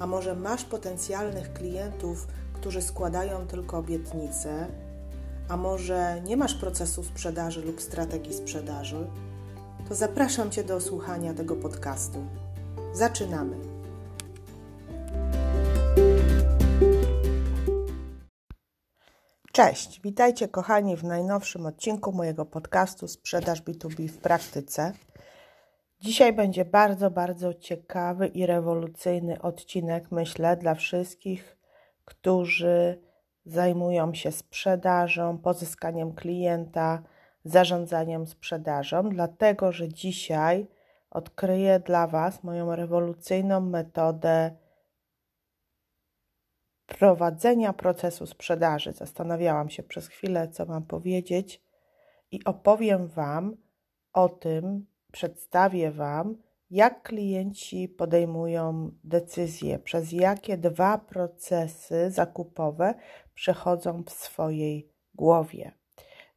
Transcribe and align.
a 0.00 0.06
może 0.06 0.34
masz 0.34 0.64
potencjalnych 0.64 1.52
klientów, 1.52 2.26
którzy 2.52 2.82
składają 2.82 3.46
tylko 3.46 3.78
obietnice, 3.78 4.66
a 5.48 5.56
może 5.56 6.20
nie 6.24 6.36
masz 6.36 6.54
procesu 6.54 7.04
sprzedaży 7.04 7.62
lub 7.62 7.80
strategii 7.80 8.34
sprzedaży, 8.34 9.06
to 9.88 9.94
zapraszam 9.94 10.50
Cię 10.50 10.64
do 10.64 10.80
słuchania 10.80 11.34
tego 11.34 11.56
podcastu. 11.56 12.18
Zaczynamy! 12.92 13.56
Cześć, 19.52 20.00
witajcie 20.00 20.48
kochani 20.48 20.96
w 20.96 21.04
najnowszym 21.04 21.66
odcinku 21.66 22.12
mojego 22.12 22.44
podcastu 22.44 23.08
Sprzedaż 23.08 23.62
B2B 23.62 24.08
w 24.08 24.18
praktyce. 24.18 24.92
Dzisiaj 26.00 26.32
będzie 26.32 26.64
bardzo, 26.64 27.10
bardzo 27.10 27.54
ciekawy 27.54 28.26
i 28.26 28.46
rewolucyjny 28.46 29.42
odcinek, 29.42 30.10
myślę, 30.10 30.56
dla 30.56 30.74
wszystkich, 30.74 31.58
którzy 32.04 33.00
zajmują 33.44 34.14
się 34.14 34.32
sprzedażą, 34.32 35.38
pozyskaniem 35.38 36.14
klienta, 36.14 37.02
zarządzaniem 37.44 38.26
sprzedażą, 38.26 39.08
dlatego 39.08 39.72
że 39.72 39.88
dzisiaj 39.88 40.66
odkryję 41.10 41.80
dla 41.80 42.06
Was 42.06 42.44
moją 42.44 42.76
rewolucyjną 42.76 43.60
metodę 43.60 44.56
prowadzenia 46.86 47.72
procesu 47.72 48.26
sprzedaży. 48.26 48.92
Zastanawiałam 48.92 49.70
się 49.70 49.82
przez 49.82 50.08
chwilę, 50.08 50.48
co 50.48 50.66
mam 50.66 50.82
powiedzieć, 50.82 51.62
i 52.30 52.44
opowiem 52.44 53.06
Wam 53.06 53.56
o 54.12 54.28
tym, 54.28 54.86
przedstawię 55.12 55.90
Wam, 55.90 56.36
jak 56.70 57.02
klienci 57.02 57.88
podejmują 57.88 58.90
decyzje, 59.04 59.78
przez 59.78 60.12
jakie 60.12 60.56
dwa 60.56 60.98
procesy 60.98 62.10
zakupowe 62.10 62.94
przechodzą 63.34 64.02
w 64.02 64.10
swojej 64.10 64.92
głowie. 65.14 65.72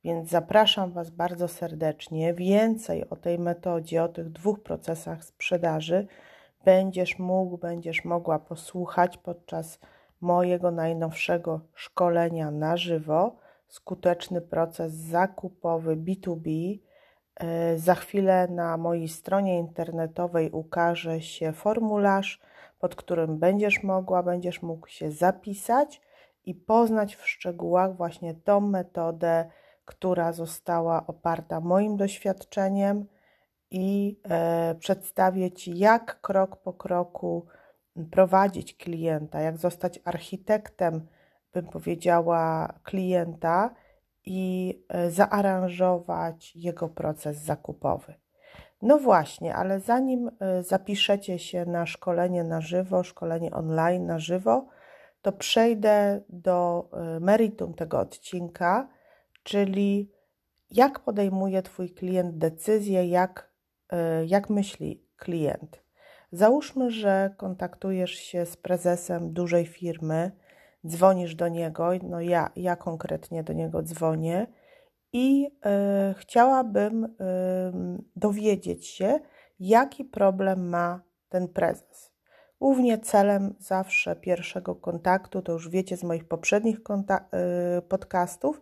Więc 0.03 0.30
zapraszam 0.30 0.91
Was 0.91 1.09
bardzo 1.09 1.47
serdecznie. 1.47 2.33
Więcej 2.33 3.09
o 3.09 3.15
tej 3.15 3.39
metodzie, 3.39 4.03
o 4.03 4.09
tych 4.09 4.31
dwóch 4.31 4.63
procesach 4.63 5.25
sprzedaży 5.25 6.08
będziesz 6.65 7.19
mógł, 7.19 7.58
będziesz 7.58 8.05
mogła 8.05 8.39
posłuchać 8.39 9.17
podczas 9.17 9.80
mojego 10.21 10.71
najnowszego 10.71 11.61
szkolenia 11.73 12.52
na 12.52 12.77
żywo. 12.77 13.35
Skuteczny 13.67 14.41
proces 14.41 14.93
zakupowy 14.93 15.97
B2B 15.97 16.49
E, 16.75 16.92
za 17.76 17.95
chwilę 17.95 18.48
na 18.48 18.78
mojej 18.78 19.08
stronie 19.08 19.59
internetowej 19.59 20.52
ukaże 20.52 21.22
się 21.22 21.53
formularz, 21.53 22.42
pod 22.80 22.95
którym 22.95 23.39
będziesz 23.39 23.84
mogła, 23.84 24.23
będziesz 24.23 24.62
mógł 24.62 24.88
się 24.88 25.12
zapisać 25.12 26.02
i 26.45 26.55
poznać 26.55 27.16
w 27.16 27.27
szczegółach 27.27 27.95
właśnie 27.95 28.33
tą 28.33 28.60
metodę, 28.60 29.49
która 29.86 30.33
została 30.33 31.08
oparta 31.08 31.60
moim 31.60 31.98
doświadczeniem 31.98 33.05
i 33.72 34.20
e, 34.30 34.76
przedstawię 34.80 35.52
Ci, 35.52 35.77
jak 35.77 36.22
krok 36.22 36.55
po 36.55 36.73
kroku 36.73 37.45
prowadzić 38.11 38.76
klienta, 38.77 39.42
jak 39.42 39.58
zostać 39.58 39.99
architektem, 40.05 41.08
bym 41.54 41.66
powiedziała, 41.66 42.73
klienta 42.83 43.73
i 44.26 44.84
e, 44.89 45.11
zaaranżować 45.11 46.56
jego 46.56 46.89
proces 46.89 47.38
zakupowy. 47.38 48.14
No 48.82 48.98
właśnie, 48.98 49.56
ale 49.56 49.80
zanim 49.80 50.32
e, 50.39 50.64
zapiszecie 50.64 51.39
się 51.39 51.66
na 51.66 51.86
szkolenie 51.86 52.44
na 52.44 52.61
żywo, 52.61 53.04
szkolenie 53.04 53.52
online 53.52 54.06
na 54.06 54.20
żywo, 54.20 54.67
to 55.22 55.32
przejdę 55.32 56.22
do 56.30 56.89
e, 56.94 57.20
meritum 57.20 57.73
tego 57.73 58.00
odcinka, 58.00 58.89
czyli 59.44 60.11
jak 60.72 61.00
podejmuje 61.00 61.61
Twój 61.61 61.90
klient 61.90 62.38
decyzję, 62.38 63.08
jak, 63.08 63.54
jak 64.26 64.50
myśli 64.50 65.08
klient. 65.17 65.84
Załóżmy, 66.32 66.92
że 66.92 67.34
kontaktujesz 67.38 68.11
się 68.11 68.45
z 68.45 68.58
prezesem 68.58 69.34
dużej 69.34 69.66
firmy, 69.66 70.32
dzwonisz 70.88 71.36
do 71.36 71.48
niego, 71.48 71.89
no 72.04 72.21
ja, 72.21 72.49
ja 72.55 72.76
konkretnie 72.76 73.44
do 73.44 73.54
niego 73.54 73.83
dzwonię 73.83 74.48
i 75.14 75.45
y, 75.45 76.14
chciałabym 76.14 77.04
y, 77.04 77.10
dowiedzieć 78.16 78.88
się, 78.88 79.20
jaki 79.60 80.05
problem 80.05 80.70
ma 80.70 81.02
ten 81.30 81.48
prezes. 81.48 82.14
Głównie 82.60 82.98
celem 82.98 83.55
zawsze 83.60 84.16
pierwszego 84.16 84.76
kontaktu, 84.76 85.42
to 85.42 85.52
już 85.52 85.70
wiecie 85.70 85.98
z 85.98 86.04
moich 86.04 86.27
poprzednich 86.27 86.77
y, 86.77 87.82
podcastów, 87.82 88.61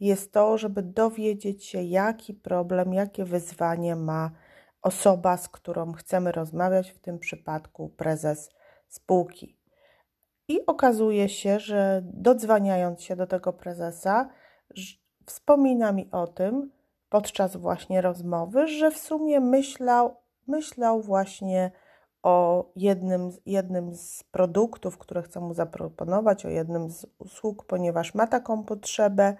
jest 0.00 0.32
to, 0.32 0.58
żeby 0.58 0.82
dowiedzieć 0.82 1.64
się, 1.64 1.82
jaki 1.82 2.34
problem, 2.34 2.94
jakie 2.94 3.24
wyzwanie 3.24 3.96
ma 3.96 4.30
osoba, 4.82 5.36
z 5.36 5.48
którą 5.48 5.92
chcemy 5.92 6.32
rozmawiać, 6.32 6.90
w 6.90 6.98
tym 6.98 7.18
przypadku 7.18 7.88
prezes 7.88 8.50
spółki. 8.88 9.61
I 10.48 10.66
okazuje 10.66 11.28
się, 11.28 11.60
że 11.60 12.02
dodzwaniając 12.04 13.02
się 13.02 13.16
do 13.16 13.26
tego 13.26 13.52
prezesa, 13.52 14.28
wspomina 15.26 15.92
mi 15.92 16.10
o 16.10 16.26
tym 16.26 16.70
podczas 17.08 17.56
właśnie 17.56 18.00
rozmowy, 18.00 18.66
że 18.66 18.90
w 18.90 18.98
sumie 18.98 19.40
myślał, 19.40 20.16
myślał 20.46 21.02
właśnie 21.02 21.70
o 22.22 22.66
jednym, 22.76 23.30
jednym 23.46 23.94
z 23.94 24.22
produktów, 24.22 24.98
które 24.98 25.22
chcę 25.22 25.40
mu 25.40 25.54
zaproponować, 25.54 26.46
o 26.46 26.48
jednym 26.48 26.90
z 26.90 27.06
usług, 27.18 27.64
ponieważ 27.64 28.14
ma 28.14 28.26
taką 28.26 28.64
potrzebę, 28.64 29.36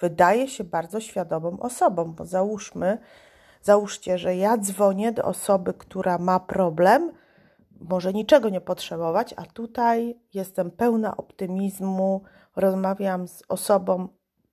wydaje 0.00 0.48
się 0.48 0.64
bardzo 0.64 1.00
świadomą 1.00 1.60
osobą, 1.60 2.12
bo 2.12 2.24
załóżmy, 2.24 2.98
załóżcie, 3.62 4.18
że 4.18 4.36
ja 4.36 4.58
dzwonię 4.58 5.12
do 5.12 5.22
osoby, 5.22 5.74
która 5.74 6.18
ma 6.18 6.40
problem, 6.40 7.12
może 7.88 8.12
niczego 8.12 8.48
nie 8.48 8.60
potrzebować, 8.60 9.34
a 9.36 9.42
tutaj 9.42 10.20
jestem 10.34 10.70
pełna 10.70 11.16
optymizmu, 11.16 12.22
rozmawiam 12.56 13.28
z 13.28 13.42
osobą, 13.48 14.08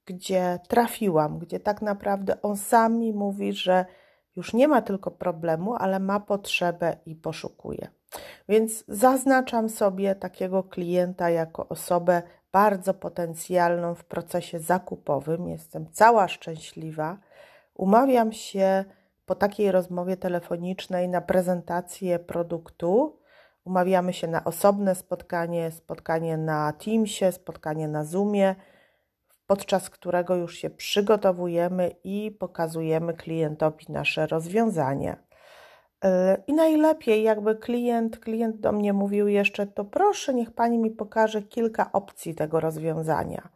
gdzie 0.06 0.59
trafiłam, 0.67 1.39
gdzie 1.39 1.59
tak 1.59 1.81
naprawdę 1.81 2.41
on 2.41 2.57
sam 2.57 2.97
mi 2.97 3.13
mówi, 3.13 3.53
że 3.53 3.85
już 4.35 4.53
nie 4.53 4.68
ma 4.68 4.81
tylko 4.81 5.12
problemu, 5.12 5.75
ale 5.75 6.00
ma 6.00 6.19
potrzebę 6.19 6.97
i 7.06 7.16
poszukuje. 7.16 7.89
Więc 8.50 8.84
zaznaczam 8.88 9.69
sobie 9.69 10.16
takiego 10.16 10.63
klienta 10.63 11.29
jako 11.29 11.68
osobę 11.68 12.22
bardzo 12.51 12.94
potencjalną 12.94 13.95
w 13.95 14.03
procesie 14.03 14.59
zakupowym. 14.59 15.47
Jestem 15.47 15.91
cała 15.91 16.28
szczęśliwa. 16.28 17.18
Umawiam 17.73 18.31
się 18.31 18.85
po 19.25 19.35
takiej 19.35 19.72
rozmowie 19.72 20.18
telefonicznej 20.18 21.09
na 21.09 21.21
prezentację 21.21 22.19
produktu 22.19 23.19
Umawiamy 23.65 24.13
się 24.13 24.27
na 24.27 24.44
osobne 24.44 24.95
spotkanie, 24.95 25.71
spotkanie 25.71 26.38
na 26.38 26.73
Teamsie, 26.73 27.31
spotkanie 27.31 27.88
na 27.88 28.03
Zoomie, 28.03 28.56
podczas 29.47 29.89
którego 29.89 30.35
już 30.35 30.56
się 30.56 30.69
przygotowujemy 30.69 31.91
i 32.03 32.31
pokazujemy 32.39 33.13
klientowi 33.13 33.85
nasze 33.89 34.27
rozwiązanie. 34.27 35.17
I 36.47 36.53
najlepiej, 36.53 37.23
jakby 37.23 37.56
klient, 37.56 38.19
klient 38.19 38.59
do 38.59 38.71
mnie 38.71 38.94
mówił 38.94 39.27
jeszcze, 39.27 39.67
to 39.67 39.85
proszę, 39.85 40.33
niech 40.33 40.51
pani 40.51 40.77
mi 40.77 40.91
pokaże 40.91 41.41
kilka 41.41 41.91
opcji 41.91 42.35
tego 42.35 42.59
rozwiązania, 42.59 43.50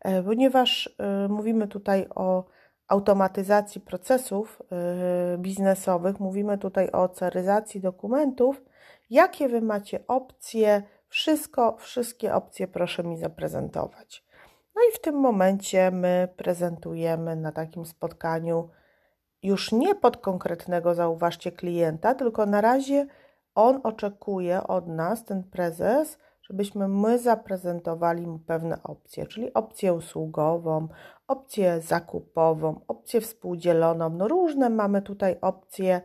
e, 0.00 0.22
ponieważ 0.22 0.94
e, 0.98 1.28
mówimy 1.28 1.68
tutaj 1.68 2.06
o 2.14 2.44
automatyzacji 2.88 3.80
procesów 3.80 4.62
e, 4.72 5.38
biznesowych, 5.38 6.20
mówimy 6.20 6.58
tutaj 6.58 6.90
o 6.90 7.08
ceryzacji 7.08 7.80
dokumentów 7.80 8.62
Jakie 9.10 9.48
Wy 9.48 9.60
macie 9.60 10.06
opcje? 10.06 10.82
Wszystko, 11.08 11.76
wszystkie 11.76 12.34
opcje 12.34 12.68
proszę 12.68 13.04
mi 13.04 13.18
zaprezentować. 13.18 14.24
No 14.74 14.82
i 14.90 14.94
w 14.94 15.00
tym 15.00 15.14
momencie 15.14 15.90
my 15.90 16.28
prezentujemy 16.36 17.36
na 17.36 17.52
takim 17.52 17.86
spotkaniu 17.86 18.70
już 19.42 19.72
nie 19.72 19.94
pod 19.94 20.16
konkretnego, 20.16 20.94
zauważcie, 20.94 21.52
klienta, 21.52 22.14
tylko 22.14 22.46
na 22.46 22.60
razie 22.60 23.06
on 23.54 23.80
oczekuje 23.82 24.62
od 24.62 24.88
nas, 24.88 25.24
ten 25.24 25.44
prezes, 25.44 26.18
żebyśmy 26.42 26.88
my 26.88 27.18
zaprezentowali 27.18 28.26
mu 28.26 28.38
pewne 28.38 28.82
opcje, 28.82 29.26
czyli 29.26 29.54
opcję 29.54 29.92
usługową, 29.92 30.88
opcję 31.28 31.80
zakupową, 31.80 32.80
opcję 32.88 33.20
współdzieloną. 33.20 34.10
No 34.10 34.28
różne 34.28 34.70
mamy 34.70 35.02
tutaj 35.02 35.36
opcje 35.40 36.00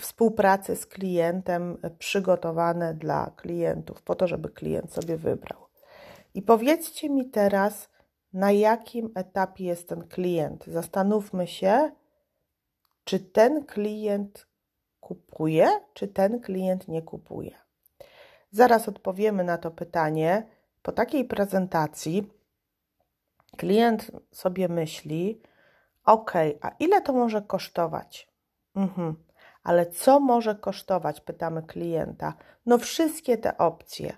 współpracy 0.00 0.76
z 0.76 0.86
klientem 0.86 1.78
przygotowane 1.98 2.94
dla 2.94 3.30
klientów, 3.36 4.02
po 4.02 4.14
to, 4.14 4.26
żeby 4.26 4.48
klient 4.48 4.92
sobie 4.92 5.16
wybrał. 5.16 5.66
I 6.34 6.42
powiedzcie 6.42 7.10
mi 7.10 7.30
teraz, 7.30 7.88
na 8.32 8.52
jakim 8.52 9.10
etapie 9.14 9.64
jest 9.64 9.88
ten 9.88 10.08
klient. 10.08 10.64
Zastanówmy 10.66 11.46
się, 11.46 11.90
czy 13.04 13.20
ten 13.20 13.64
klient 13.64 14.46
kupuje, 15.00 15.68
czy 15.94 16.08
ten 16.08 16.40
klient 16.40 16.88
nie 16.88 17.02
kupuje. 17.02 17.54
Zaraz 18.50 18.88
odpowiemy 18.88 19.44
na 19.44 19.58
to 19.58 19.70
pytanie. 19.70 20.46
Po 20.82 20.92
takiej 20.92 21.24
prezentacji 21.24 22.39
klient 23.60 24.10
sobie 24.32 24.68
myśli: 24.68 25.42
OK, 26.04 26.32
a 26.60 26.70
ile 26.78 27.00
to 27.00 27.12
może 27.12 27.42
kosztować? 27.42 28.28
Mhm. 28.76 29.14
Ale 29.62 29.86
co 29.86 30.20
może 30.20 30.54
kosztować? 30.54 31.20
Pytamy 31.20 31.62
klienta. 31.62 32.34
No, 32.66 32.78
wszystkie 32.78 33.38
te 33.38 33.58
opcje. 33.58 34.12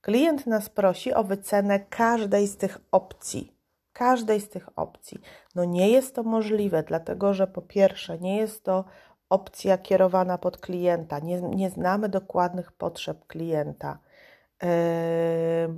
Klient 0.00 0.46
nas 0.46 0.68
prosi 0.68 1.14
o 1.14 1.24
wycenę 1.24 1.80
każdej 1.80 2.46
z 2.46 2.56
tych 2.56 2.78
opcji. 2.92 3.56
Każdej 3.92 4.40
z 4.40 4.48
tych 4.48 4.78
opcji. 4.78 5.20
No 5.54 5.64
nie 5.64 5.90
jest 5.90 6.14
to 6.14 6.22
możliwe, 6.22 6.82
dlatego 6.82 7.34
że 7.34 7.46
po 7.46 7.62
pierwsze, 7.62 8.18
nie 8.18 8.36
jest 8.36 8.64
to 8.64 8.84
opcja 9.28 9.78
kierowana 9.78 10.38
pod 10.38 10.58
klienta, 10.58 11.18
nie, 11.18 11.40
nie 11.40 11.70
znamy 11.70 12.08
dokładnych 12.08 12.72
potrzeb 12.72 13.26
klienta. 13.26 13.98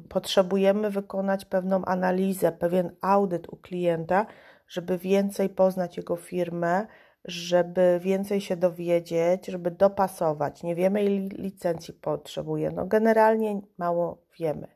Potrzebujemy 0.09 0.91
wykonać 0.91 1.45
pewną 1.45 1.85
analizę, 1.85 2.53
pewien 2.53 2.97
audyt 3.01 3.49
u 3.49 3.57
klienta, 3.57 4.27
żeby 4.69 4.99
więcej 4.99 5.49
poznać 5.49 5.97
jego 5.97 6.17
firmę, 6.17 6.87
żeby 7.25 8.01
więcej 8.03 8.41
się 8.41 8.57
dowiedzieć, 8.57 9.47
żeby 9.47 9.71
dopasować. 9.71 10.63
Nie 10.63 10.75
wiemy, 10.75 11.05
ile 11.05 11.29
licencji 11.29 11.95
potrzebuje. 11.95 12.71
No, 12.71 12.87
generalnie 12.87 13.61
mało 13.79 14.23
wiemy. 14.39 14.69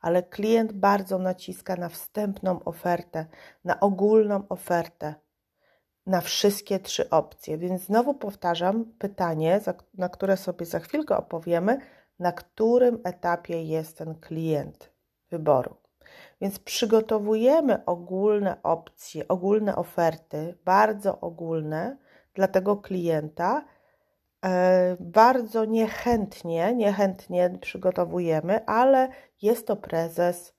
Ale 0.00 0.22
klient 0.22 0.72
bardzo 0.72 1.18
naciska 1.18 1.76
na 1.76 1.88
wstępną 1.88 2.64
ofertę, 2.64 3.26
na 3.64 3.80
ogólną 3.80 4.48
ofertę, 4.48 5.14
na 6.06 6.20
wszystkie 6.20 6.78
trzy 6.78 7.10
opcje. 7.10 7.58
Więc 7.58 7.82
znowu 7.82 8.14
powtarzam 8.14 8.84
pytanie, 8.98 9.60
na 9.94 10.08
które 10.08 10.36
sobie 10.36 10.66
za 10.66 10.78
chwilkę 10.78 11.16
opowiemy, 11.16 11.78
na 12.18 12.32
którym 12.32 12.98
etapie 13.04 13.62
jest 13.62 13.98
ten 13.98 14.14
klient 14.14 14.92
wyboru. 15.30 15.76
Więc 16.40 16.58
przygotowujemy 16.58 17.84
ogólne 17.84 18.62
opcje, 18.62 19.28
ogólne 19.28 19.76
oferty, 19.76 20.58
bardzo 20.64 21.20
ogólne 21.20 21.96
dla 22.34 22.48
tego 22.48 22.76
klienta. 22.76 23.64
E, 24.44 24.96
bardzo 25.00 25.64
niechętnie, 25.64 26.74
niechętnie 26.74 27.58
przygotowujemy, 27.60 28.66
ale 28.66 29.08
jest 29.42 29.66
to 29.66 29.76
prezes, 29.76 30.54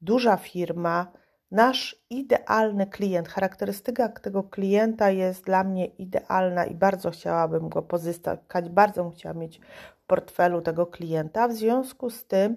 duża 0.00 0.36
firma, 0.36 1.12
nasz 1.50 1.96
idealny 2.10 2.86
klient. 2.86 3.28
Charakterystyka 3.28 4.08
tego 4.08 4.42
klienta 4.42 5.10
jest 5.10 5.44
dla 5.44 5.64
mnie 5.64 5.86
idealna 5.86 6.64
i 6.64 6.74
bardzo 6.74 7.10
chciałabym 7.10 7.68
go 7.68 7.82
pozyskać, 7.82 8.68
bardzo 8.70 9.02
bym 9.04 9.12
chciała 9.12 9.34
mieć 9.34 9.60
w 9.96 10.06
portfelu 10.06 10.62
tego 10.62 10.86
klienta. 10.86 11.48
W 11.48 11.52
związku 11.52 12.10
z 12.10 12.26
tym 12.26 12.56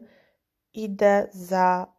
idę 0.73 1.27
za 1.31 1.93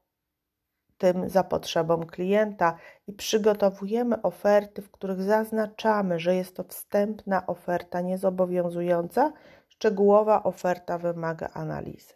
tym 0.99 1.29
za 1.31 1.45
potrzebą 1.45 2.07
klienta 2.07 2.77
i 3.07 3.13
przygotowujemy 3.13 4.23
oferty, 4.23 4.83
w 4.83 4.91
których 4.91 5.23
zaznaczamy, 5.23 6.19
że 6.19 6.35
jest 6.35 6.57
to 6.57 6.65
wstępna 6.65 7.47
oferta 7.47 8.01
niezobowiązująca, 8.01 9.33
szczegółowa 9.69 10.43
oferta 10.43 10.99
wymaga 10.99 11.49
analizy. 11.55 12.15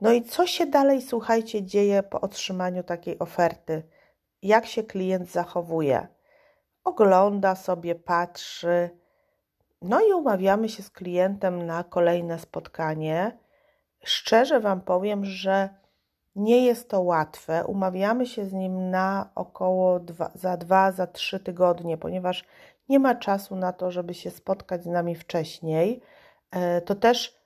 No 0.00 0.12
i 0.12 0.22
co 0.22 0.46
się 0.46 0.66
dalej, 0.66 1.02
słuchajcie, 1.02 1.62
dzieje 1.62 2.02
po 2.02 2.20
otrzymaniu 2.20 2.82
takiej 2.82 3.18
oferty? 3.18 3.82
Jak 4.42 4.66
się 4.66 4.82
klient 4.82 5.30
zachowuje? 5.30 6.08
Ogląda 6.84 7.54
sobie, 7.54 7.94
patrzy. 7.94 8.90
No 9.82 10.00
i 10.00 10.12
umawiamy 10.12 10.68
się 10.68 10.82
z 10.82 10.90
klientem 10.90 11.66
na 11.66 11.84
kolejne 11.84 12.38
spotkanie. 12.38 13.38
Szczerze 14.04 14.60
Wam 14.60 14.80
powiem, 14.80 15.24
że 15.24 15.68
nie 16.36 16.66
jest 16.66 16.90
to 16.90 17.00
łatwe. 17.00 17.64
Umawiamy 17.66 18.26
się 18.26 18.44
z 18.44 18.52
nim 18.52 18.90
na 18.90 19.30
około 19.34 20.00
dwa, 20.00 20.30
za 20.34 20.56
dwa, 20.56 20.92
za 20.92 21.06
trzy 21.06 21.40
tygodnie, 21.40 21.98
ponieważ 21.98 22.44
nie 22.88 22.98
ma 22.98 23.14
czasu 23.14 23.56
na 23.56 23.72
to, 23.72 23.90
żeby 23.90 24.14
się 24.14 24.30
spotkać 24.30 24.82
z 24.84 24.86
nami 24.86 25.14
wcześniej. 25.14 26.02
E, 26.50 26.80
to 26.80 26.94
też 26.94 27.39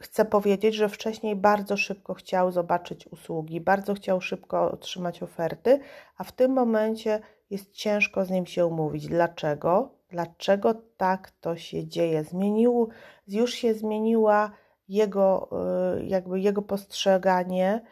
chcę 0.00 0.24
powiedzieć, 0.24 0.74
że 0.74 0.88
wcześniej 0.88 1.36
bardzo 1.36 1.76
szybko 1.76 2.14
chciał 2.14 2.52
zobaczyć 2.52 3.06
usługi, 3.06 3.60
bardzo 3.60 3.94
chciał 3.94 4.20
szybko 4.20 4.70
otrzymać 4.70 5.22
oferty, 5.22 5.80
a 6.16 6.24
w 6.24 6.32
tym 6.32 6.52
momencie 6.52 7.20
jest 7.50 7.72
ciężko 7.72 8.24
z 8.24 8.30
nim 8.30 8.46
się 8.46 8.66
umówić. 8.66 9.08
Dlaczego? 9.08 9.94
Dlaczego 10.10 10.74
tak 10.96 11.30
to 11.30 11.56
się 11.56 11.86
dzieje? 11.86 12.24
Zmienił, 12.24 12.88
już 13.28 13.54
się 13.54 13.74
zmieniła 13.74 14.50
jego, 14.88 15.50
y, 15.98 16.04
jakby 16.04 16.40
jego 16.40 16.62
postrzeganie 16.62 17.82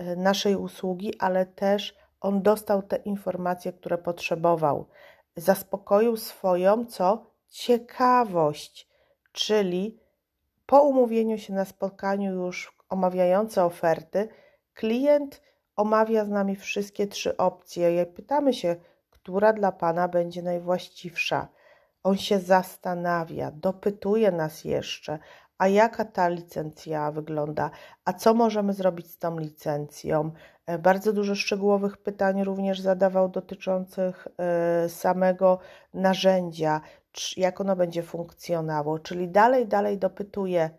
y, 0.00 0.16
naszej 0.16 0.56
usługi, 0.56 1.18
ale 1.18 1.46
też 1.46 1.94
on 2.20 2.42
dostał 2.42 2.82
te 2.82 2.96
informacje, 2.96 3.72
które 3.72 3.98
potrzebował. 3.98 4.86
Zaspokoił 5.36 6.16
swoją, 6.16 6.86
co? 6.86 7.26
Ciekawość, 7.48 8.88
czyli 9.32 10.03
po 10.66 10.82
umówieniu 10.82 11.38
się 11.38 11.52
na 11.52 11.64
spotkaniu 11.64 12.32
już 12.32 12.76
omawiające 12.88 13.64
oferty, 13.64 14.28
klient 14.74 15.42
omawia 15.76 16.24
z 16.24 16.28
nami 16.28 16.56
wszystkie 16.56 17.06
trzy 17.06 17.36
opcje 17.36 18.02
i 18.02 18.06
pytamy 18.06 18.54
się, 18.54 18.76
która 19.10 19.52
dla 19.52 19.72
Pana 19.72 20.08
będzie 20.08 20.42
najwłaściwsza. 20.42 21.48
On 22.02 22.16
się 22.16 22.38
zastanawia, 22.38 23.50
dopytuje 23.50 24.30
nas 24.30 24.64
jeszcze, 24.64 25.18
a 25.58 25.68
jaka 25.68 26.04
ta 26.04 26.28
licencja 26.28 27.10
wygląda, 27.10 27.70
a 28.04 28.12
co 28.12 28.34
możemy 28.34 28.72
zrobić 28.72 29.10
z 29.10 29.18
tą 29.18 29.38
licencją. 29.38 30.30
E, 30.66 30.78
bardzo 30.78 31.12
dużo 31.12 31.34
szczegółowych 31.34 31.96
pytań 31.96 32.44
również 32.44 32.80
zadawał 32.80 33.28
dotyczących 33.28 34.28
e, 34.38 34.88
samego 34.88 35.58
narzędzia, 35.94 36.80
jak 37.36 37.60
ono 37.60 37.76
będzie 37.76 38.02
funkcjonowało, 38.02 38.98
czyli 38.98 39.28
dalej, 39.28 39.66
dalej 39.66 39.98
dopytuje, 39.98 40.70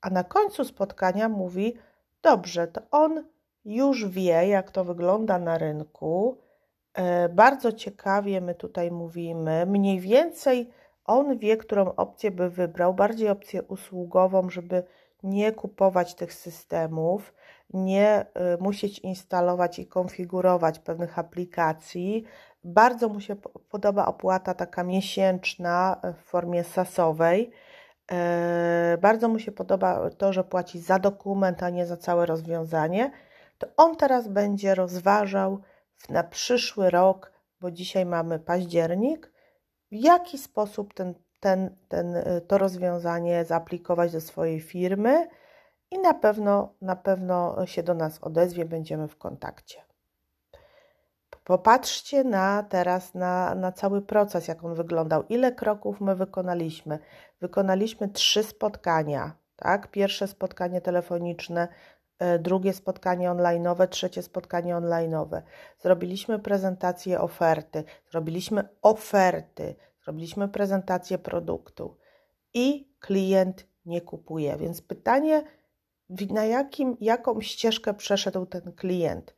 a 0.00 0.10
na 0.10 0.24
końcu 0.24 0.64
spotkania 0.64 1.28
mówi: 1.28 1.74
Dobrze, 2.22 2.66
to 2.68 2.80
on 2.90 3.24
już 3.64 4.08
wie, 4.08 4.48
jak 4.48 4.70
to 4.70 4.84
wygląda 4.84 5.38
na 5.38 5.58
rynku. 5.58 6.38
E, 6.94 7.28
bardzo 7.28 7.72
ciekawie 7.72 8.40
my 8.40 8.54
tutaj 8.54 8.90
mówimy, 8.90 9.66
mniej 9.66 10.00
więcej 10.00 10.70
on 11.04 11.38
wie, 11.38 11.56
którą 11.56 11.94
opcję 11.94 12.30
by 12.30 12.50
wybrał, 12.50 12.94
bardziej 12.94 13.28
opcję 13.28 13.62
usługową, 13.62 14.50
żeby 14.50 14.82
nie 15.22 15.52
kupować 15.52 16.14
tych 16.14 16.34
systemów, 16.34 17.34
nie 17.70 18.26
y, 18.56 18.62
musieć 18.62 18.98
instalować 18.98 19.78
i 19.78 19.86
konfigurować 19.86 20.78
pewnych 20.78 21.18
aplikacji. 21.18 22.24
Bardzo 22.64 23.08
mu 23.08 23.20
się 23.20 23.36
podoba 23.70 24.06
opłata 24.06 24.54
taka 24.54 24.84
miesięczna 24.84 26.00
w 26.18 26.22
formie 26.22 26.64
sasowej. 26.64 27.50
E, 28.12 28.98
bardzo 29.00 29.28
mu 29.28 29.38
się 29.38 29.52
podoba 29.52 30.10
to, 30.10 30.32
że 30.32 30.44
płaci 30.44 30.78
za 30.78 30.98
dokument, 30.98 31.62
a 31.62 31.70
nie 31.70 31.86
za 31.86 31.96
całe 31.96 32.26
rozwiązanie. 32.26 33.10
To 33.58 33.66
on 33.76 33.96
teraz 33.96 34.28
będzie 34.28 34.74
rozważał 34.74 35.58
na 36.08 36.24
przyszły 36.24 36.90
rok, 36.90 37.32
bo 37.60 37.70
dzisiaj 37.70 38.06
mamy 38.06 38.38
październik, 38.38 39.32
w 39.92 39.94
jaki 39.94 40.38
sposób 40.38 40.94
ten, 40.94 41.14
ten, 41.40 41.76
ten, 41.88 42.16
y, 42.16 42.40
to 42.48 42.58
rozwiązanie 42.58 43.44
zaaplikować 43.44 44.12
do 44.12 44.20
swojej 44.20 44.60
firmy 44.60 45.28
i 45.90 45.98
na 45.98 46.14
pewno, 46.14 46.74
na 46.80 46.96
pewno 46.96 47.66
się 47.66 47.82
do 47.82 47.94
nas 47.94 48.18
odezwie, 48.22 48.64
będziemy 48.64 49.08
w 49.08 49.16
kontakcie. 49.16 49.93
Popatrzcie 51.44 52.24
na 52.24 52.62
teraz 52.62 53.14
na, 53.14 53.54
na 53.54 53.72
cały 53.72 54.02
proces, 54.02 54.48
jak 54.48 54.64
on 54.64 54.74
wyglądał. 54.74 55.24
Ile 55.28 55.52
kroków 55.52 56.00
my 56.00 56.16
wykonaliśmy? 56.16 56.98
Wykonaliśmy 57.40 58.08
trzy 58.08 58.42
spotkania. 58.42 59.32
Tak? 59.56 59.90
Pierwsze 59.90 60.28
spotkanie 60.28 60.80
telefoniczne, 60.80 61.68
y, 62.22 62.38
drugie 62.38 62.72
spotkanie 62.72 63.30
online'owe, 63.30 63.88
trzecie 63.88 64.22
spotkanie 64.22 64.76
online'owe. 64.76 65.42
Zrobiliśmy 65.78 66.38
prezentację 66.38 67.20
oferty, 67.20 67.84
zrobiliśmy 68.10 68.68
oferty, 68.82 69.74
zrobiliśmy 70.04 70.48
prezentację 70.48 71.18
produktu 71.18 71.96
i 72.54 72.88
klient 73.00 73.66
nie 73.86 74.00
kupuje. 74.00 74.56
Więc 74.56 74.82
pytanie, 74.82 75.42
na 76.30 76.44
jakim, 76.44 76.96
jaką 77.00 77.40
ścieżkę 77.40 77.94
przeszedł 77.94 78.46
ten 78.46 78.72
klient. 78.72 79.34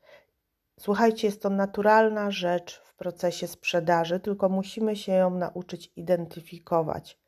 Słuchajcie, 0.80 1.26
jest 1.26 1.42
to 1.42 1.50
naturalna 1.50 2.30
rzecz 2.30 2.82
w 2.84 2.94
procesie 2.94 3.46
sprzedaży, 3.46 4.20
tylko 4.20 4.48
musimy 4.48 4.96
się 4.96 5.12
ją 5.12 5.30
nauczyć 5.30 5.92
identyfikować. 5.96 7.18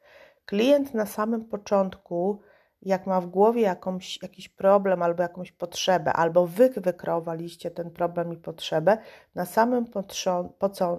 Klient 0.47 0.95
na 0.95 1.07
samym 1.07 1.45
początku, 1.45 2.41
jak 2.83 3.07
ma 3.07 3.21
w 3.21 3.27
głowie 3.27 3.63
jakąś, 3.63 4.23
jakiś 4.23 4.49
problem 4.49 5.03
albo 5.03 5.23
jakąś 5.23 5.53
potrzebę, 5.53 6.13
albo 6.13 6.47
wy 6.47 6.69
wykreowaliście 6.69 7.71
ten 7.71 7.91
problem 7.91 8.33
i 8.33 8.37
potrzebę, 8.37 8.99
na 9.35 9.45
samym 9.45 9.87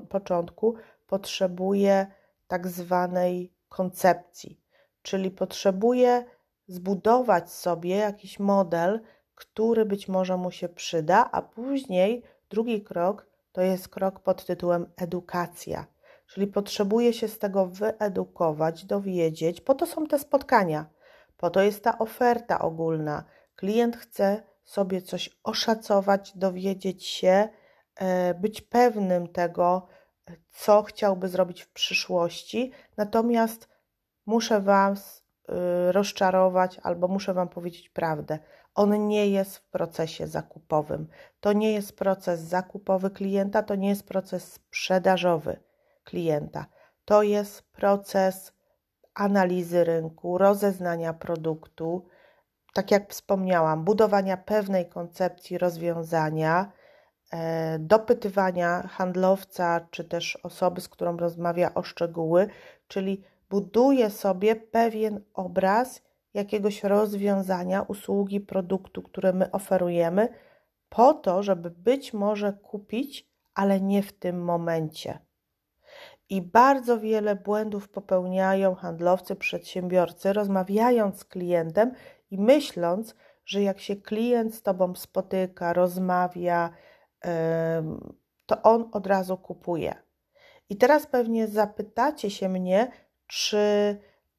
początku 0.10 0.76
potrzebuje 1.08 2.08
tak 2.48 2.68
zwanej 2.68 3.54
koncepcji, 3.70 4.62
czyli 5.02 5.32
potrzebuje 5.32 6.26
zbudować 6.68 7.52
sobie 7.52 7.96
jakiś 7.96 8.40
model, 8.40 9.02
który 9.36 9.86
być 9.86 10.08
może 10.08 10.38
mu 10.38 10.52
się 10.52 10.70
przyda, 10.70 11.30
a 11.32 11.42
później 11.42 12.24
drugi 12.50 12.82
krok 12.82 13.26
to 13.52 13.62
jest 13.62 13.90
krok 13.90 14.20
pod 14.20 14.46
tytułem 14.46 14.92
edukacja. 14.98 15.86
Czyli 16.28 16.48
potrzebuje 16.48 17.14
się 17.14 17.28
z 17.28 17.40
tego 17.40 17.66
wyedukować, 17.66 18.86
dowiedzieć. 18.86 19.62
Po 19.62 19.76
to 19.76 19.86
są 19.86 20.08
te 20.08 20.20
spotkania, 20.20 20.86
po 21.38 21.50
to 21.50 21.62
jest 21.62 21.84
ta 21.84 22.00
oferta 22.00 22.60
ogólna. 22.60 23.24
Klient 23.56 23.98
chce 23.98 24.44
sobie 24.64 25.02
coś 25.02 25.30
oszacować, 25.44 26.38
dowiedzieć 26.38 27.06
się, 27.06 27.50
e, 27.96 28.34
być 28.34 28.62
pewnym 28.62 29.28
tego, 29.28 29.88
co 30.52 30.84
chciałby 30.84 31.28
zrobić 31.28 31.62
w 31.62 31.72
przyszłości. 31.72 32.72
Natomiast 32.98 33.70
muszę 34.26 34.62
Was 34.62 35.24
y, 35.50 35.92
rozczarować 35.92 36.80
albo 36.84 37.08
muszę 37.08 37.34
Wam 37.34 37.50
powiedzieć 37.50 37.90
prawdę. 37.90 38.40
On 38.80 39.08
nie 39.08 39.30
jest 39.30 39.58
w 39.58 39.70
procesie 39.70 40.28
zakupowym. 40.28 41.08
To 41.40 41.54
nie 41.54 41.74
jest 41.74 41.98
proces 41.98 42.40
zakupowy 42.40 43.10
klienta, 43.10 43.64
to 43.64 43.76
nie 43.76 43.90
jest 43.90 44.08
proces 44.08 44.54
sprzedażowy 44.54 45.60
klienta. 46.04 46.66
To 47.06 47.24
jest 47.24 47.62
proces 47.62 48.54
analizy 49.14 49.84
rynku, 49.84 50.38
rozeznania 50.38 51.14
produktu, 51.14 52.06
tak 52.74 52.92
jak 52.92 53.10
wspomniałam, 53.10 53.84
budowania 53.84 54.38
pewnej 54.38 54.90
koncepcji 54.90 55.58
rozwiązania, 55.58 56.72
e, 57.32 57.80
dopytywania 57.80 58.88
handlowca 58.88 59.88
czy 59.92 60.04
też 60.04 60.36
osoby, 60.36 60.82
z 60.82 60.90
którą 60.90 61.18
rozmawia 61.18 61.74
o 61.74 61.84
szczegóły, 61.84 62.48
czyli 62.88 63.24
buduje 63.50 64.10
sobie 64.10 64.56
pewien 64.56 65.22
obraz 65.34 66.09
jakiegoś 66.34 66.84
rozwiązania, 66.84 67.82
usługi, 67.82 68.40
produktu, 68.40 69.02
które 69.02 69.34
my 69.34 69.52
oferujemy, 69.52 70.30
po 70.90 71.14
to, 71.14 71.44
żeby 71.44 71.70
być 71.70 72.14
może 72.14 72.54
kupić, 72.54 73.30
ale 73.54 73.82
nie 73.82 74.04
w 74.04 74.14
tym 74.14 74.44
momencie. 74.44 75.20
I 76.30 76.42
bardzo 76.42 77.00
wiele 77.00 77.36
błędów 77.36 77.90
popełniają 77.90 78.76
handlowcy, 78.76 79.36
przedsiębiorcy, 79.36 80.34
rozmawiając 80.34 81.20
z 81.20 81.26
klientem 81.26 81.92
i 82.32 82.38
myśląc, 82.38 83.16
że 83.46 83.62
jak 83.62 83.80
się 83.80 83.96
klient 83.96 84.56
z 84.56 84.62
tobą 84.62 84.96
spotyka, 84.96 85.74
rozmawia, 85.74 86.70
to 88.46 88.62
on 88.64 88.90
od 88.92 89.08
razu 89.08 89.38
kupuje. 89.38 89.96
I 90.70 90.78
teraz 90.78 91.06
pewnie 91.06 91.48
zapytacie 91.48 92.30
się 92.30 92.50
mnie, 92.50 92.92
czy 93.28 93.58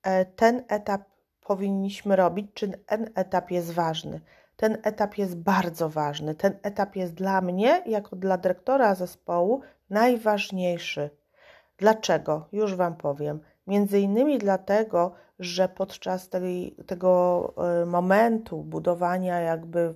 e, 0.03 0.25
ten 0.25 0.65
etap 0.69 1.03
powinniśmy 1.51 2.17
robić, 2.17 2.51
czy 2.55 2.69
ten 2.87 3.11
etap 3.15 3.51
jest 3.51 3.73
ważny. 3.73 4.21
Ten 4.57 4.79
etap 4.83 5.19
jest 5.19 5.37
bardzo 5.37 5.89
ważny. 5.89 6.35
Ten 6.35 6.59
etap 6.63 6.97
jest 6.97 7.15
dla 7.15 7.41
mnie, 7.41 7.83
jako 7.87 8.17
dla 8.17 8.39
dyrektora 8.39 8.95
zespołu, 8.95 9.61
najważniejszy. 9.91 11.11
Dlaczego? 11.79 12.49
Już 12.53 12.75
Wam 12.75 12.97
powiem. 12.97 13.41
Między 13.67 14.01
innymi 14.01 14.39
dlatego, 14.39 15.13
że 15.39 15.69
podczas 15.69 16.29
tej, 16.29 16.77
tego 16.87 17.53
e, 17.83 17.87
momentu 17.87 18.63
budowania 18.63 19.41
jakby 19.41 19.95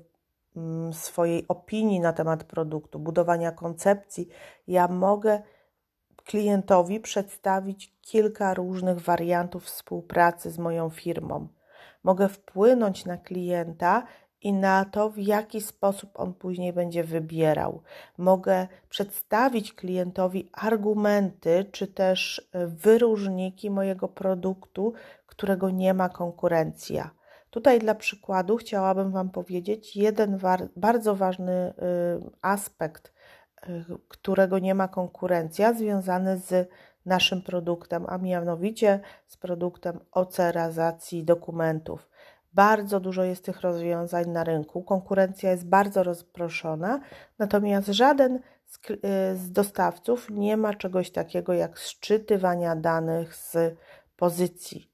mm, 0.56 0.92
swojej 0.92 1.48
opinii 1.48 2.00
na 2.00 2.12
temat 2.12 2.44
produktu, 2.44 2.98
budowania 2.98 3.52
koncepcji, 3.52 4.28
ja 4.66 4.88
mogę 4.88 5.42
klientowi 6.24 7.00
przedstawić 7.00 7.94
kilka 8.00 8.54
różnych 8.54 9.00
wariantów 9.00 9.64
współpracy 9.64 10.50
z 10.50 10.58
moją 10.58 10.90
firmą. 10.90 11.48
Mogę 12.04 12.28
wpłynąć 12.28 13.04
na 13.04 13.16
klienta 13.16 14.02
i 14.40 14.52
na 14.52 14.84
to, 14.84 15.10
w 15.10 15.18
jaki 15.18 15.60
sposób 15.60 16.10
on 16.14 16.34
później 16.34 16.72
będzie 16.72 17.04
wybierał. 17.04 17.82
Mogę 18.18 18.66
przedstawić 18.88 19.72
klientowi 19.72 20.50
argumenty 20.52 21.64
czy 21.72 21.86
też 21.86 22.48
e, 22.52 22.66
wyróżniki 22.66 23.70
mojego 23.70 24.08
produktu, 24.08 24.92
którego 25.26 25.70
nie 25.70 25.94
ma 25.94 26.08
konkurencja. 26.08 27.10
Tutaj 27.54 27.78
dla 27.78 27.94
przykładu 27.94 28.56
chciałabym 28.56 29.12
Wam 29.12 29.30
powiedzieć 29.30 29.96
jeden 29.96 30.38
bardzo 30.76 31.14
ważny 31.14 31.52
y, 31.52 32.30
aspekt, 32.42 33.13
którego 34.08 34.58
nie 34.58 34.74
ma 34.74 34.88
konkurencja, 34.88 35.74
związany 35.74 36.38
z 36.38 36.70
naszym 37.06 37.42
produktem, 37.42 38.04
a 38.08 38.18
mianowicie 38.18 39.00
z 39.26 39.36
produktem 39.36 40.00
ocerazacji 40.12 41.24
dokumentów. 41.24 42.08
Bardzo 42.52 43.00
dużo 43.00 43.24
jest 43.24 43.44
tych 43.44 43.60
rozwiązań 43.60 44.28
na 44.28 44.44
rynku, 44.44 44.82
konkurencja 44.82 45.50
jest 45.50 45.68
bardzo 45.68 46.02
rozproszona, 46.02 47.00
natomiast 47.38 47.88
żaden 47.88 48.40
z, 48.66 48.90
y, 48.90 49.36
z 49.36 49.52
dostawców 49.52 50.30
nie 50.30 50.56
ma 50.56 50.74
czegoś 50.74 51.10
takiego 51.10 51.52
jak 51.52 51.78
szczytywania 51.78 52.76
danych 52.76 53.34
z 53.34 53.76
pozycji, 54.16 54.90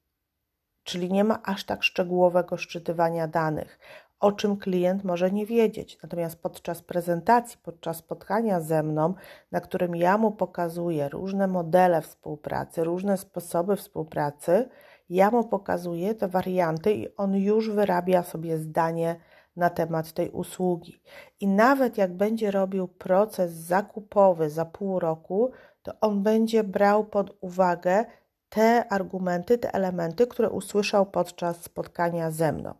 czyli 0.85 1.13
nie 1.13 1.25
ma 1.25 1.43
aż 1.43 1.65
tak 1.65 1.83
szczegółowego 1.83 2.57
szczytywania 2.57 3.29
danych, 3.29 3.79
o 4.21 4.33
czym 4.33 4.57
klient 4.57 5.05
może 5.05 5.31
nie 5.31 5.47
wiedzieć. 5.47 5.99
Natomiast 6.03 6.43
podczas 6.43 6.83
prezentacji, 6.83 7.59
podczas 7.63 7.97
spotkania 7.97 8.61
ze 8.61 8.83
mną, 8.83 9.15
na 9.53 9.61
którym 9.61 9.97
ja 9.97 10.19
mu 10.19 10.33
pokazuję 10.33 11.09
różne 11.09 11.47
modele 11.47 12.03
współpracy, 12.03 12.85
różne 12.85 13.17
sposoby 13.17 13.77
współpracy, 13.77 14.69
ja 15.09 15.31
mu 15.31 15.45
pokazuję 15.45 16.15
te 16.15 16.29
warianty 16.29 16.95
i 16.95 17.17
on 17.17 17.35
już 17.35 17.71
wyrabia 17.71 18.23
sobie 18.23 18.59
zdanie 18.59 19.17
na 19.57 19.71
temat 19.71 20.13
tej 20.13 20.31
usługi. 20.31 21.03
I 21.41 21.49
nawet 21.49 21.99
jak 21.99 22.17
będzie 22.17 22.51
robił 22.51 22.89
proces 22.89 23.53
zakupowy 23.53 24.51
za 24.51 24.65
pół 24.65 24.99
roku, 24.99 25.51
to 25.83 25.93
on 26.01 26.23
będzie 26.23 26.65
brał 26.65 27.05
pod 27.05 27.37
uwagę 27.41 28.05
te 28.49 28.89
argumenty, 28.89 29.59
te 29.59 29.75
elementy, 29.75 30.27
które 30.27 30.51
usłyszał 30.51 31.07
podczas 31.07 31.63
spotkania 31.63 32.31
ze 32.31 32.53
mną. 32.53 32.75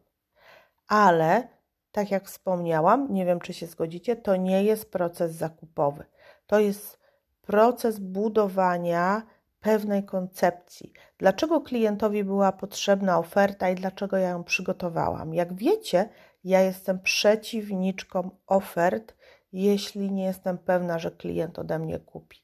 Ale, 0.91 1.49
tak 1.93 2.11
jak 2.11 2.27
wspomniałam, 2.27 3.13
nie 3.15 3.27
wiem 3.27 3.41
czy 3.41 3.55
się 3.55 3.67
zgodzicie, 3.67 4.17
to 4.17 4.37
nie 4.37 4.65
jest 4.65 4.93
proces 4.93 5.33
zakupowy. 5.33 6.05
To 6.47 6.61
jest 6.61 6.99
proces 7.43 7.99
budowania 7.99 9.23
pewnej 9.61 10.05
koncepcji. 10.05 10.93
Dlaczego 11.19 11.61
klientowi 11.61 12.25
była 12.25 12.53
potrzebna 12.53 13.19
oferta 13.19 13.71
i 13.71 13.75
dlaczego 13.75 14.17
ja 14.17 14.29
ją 14.29 14.45
przygotowałam? 14.45 15.35
Jak 15.35 15.55
wiecie, 15.55 16.09
ja 16.45 16.61
jestem 16.61 17.01
przeciwniczką 17.01 18.31
ofert, 18.47 19.15
jeśli 19.53 20.13
nie 20.13 20.25
jestem 20.25 20.59
pewna, 20.59 20.99
że 20.99 21.11
klient 21.11 21.59
ode 21.59 21.79
mnie 21.79 21.99
kupi. 21.99 22.39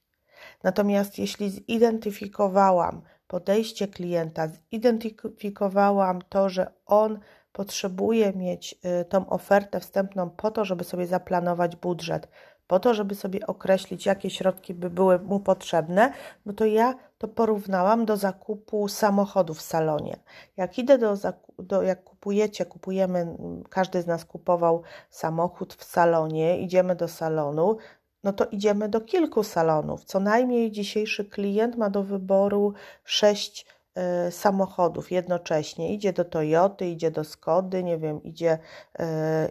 Natomiast 0.62 1.18
jeśli 1.18 1.50
zidentyfikowałam 1.50 3.02
podejście 3.26 3.88
klienta, 3.88 4.48
zidentyfikowałam 4.72 6.22
to, 6.28 6.48
że 6.48 6.72
on 6.86 7.18
potrzebuje 7.56 8.32
mieć 8.32 8.74
y, 9.00 9.04
tą 9.04 9.28
ofertę 9.28 9.80
wstępną 9.80 10.30
po 10.30 10.50
to, 10.50 10.64
żeby 10.64 10.84
sobie 10.84 11.06
zaplanować 11.06 11.76
budżet, 11.76 12.28
po 12.66 12.80
to, 12.80 12.94
żeby 12.94 13.14
sobie 13.14 13.46
określić, 13.46 14.06
jakie 14.06 14.30
środki 14.30 14.74
by 14.74 14.90
były 14.90 15.18
mu 15.18 15.40
potrzebne, 15.40 16.12
no 16.46 16.52
to 16.52 16.64
ja 16.64 16.94
to 17.18 17.28
porównałam 17.28 18.04
do 18.04 18.16
zakupu 18.16 18.88
samochodu 18.88 19.54
w 19.54 19.62
salonie. 19.62 20.16
Jak 20.56 20.78
idę 20.78 20.98
do, 20.98 21.14
do 21.58 21.82
jak 21.82 22.04
kupujecie, 22.04 22.66
kupujemy, 22.66 23.36
każdy 23.70 24.02
z 24.02 24.06
nas 24.06 24.24
kupował 24.24 24.82
samochód 25.10 25.74
w 25.74 25.84
salonie, 25.84 26.60
idziemy 26.60 26.96
do 26.96 27.08
salonu, 27.08 27.76
no 28.24 28.32
to 28.32 28.44
idziemy 28.44 28.88
do 28.88 29.00
kilku 29.00 29.42
salonów. 29.42 30.04
Co 30.04 30.20
najmniej 30.20 30.72
dzisiejszy 30.72 31.24
klient 31.24 31.76
ma 31.76 31.90
do 31.90 32.02
wyboru 32.02 32.74
sześć 33.04 33.66
samochodów 34.30 35.12
jednocześnie. 35.12 35.94
Idzie 35.94 36.12
do 36.12 36.24
Toyoty, 36.24 36.86
idzie 36.86 37.10
do 37.10 37.24
Skody, 37.24 37.84
nie 37.84 37.98
wiem, 37.98 38.22
idzie, 38.22 38.58
y, 39.00 39.04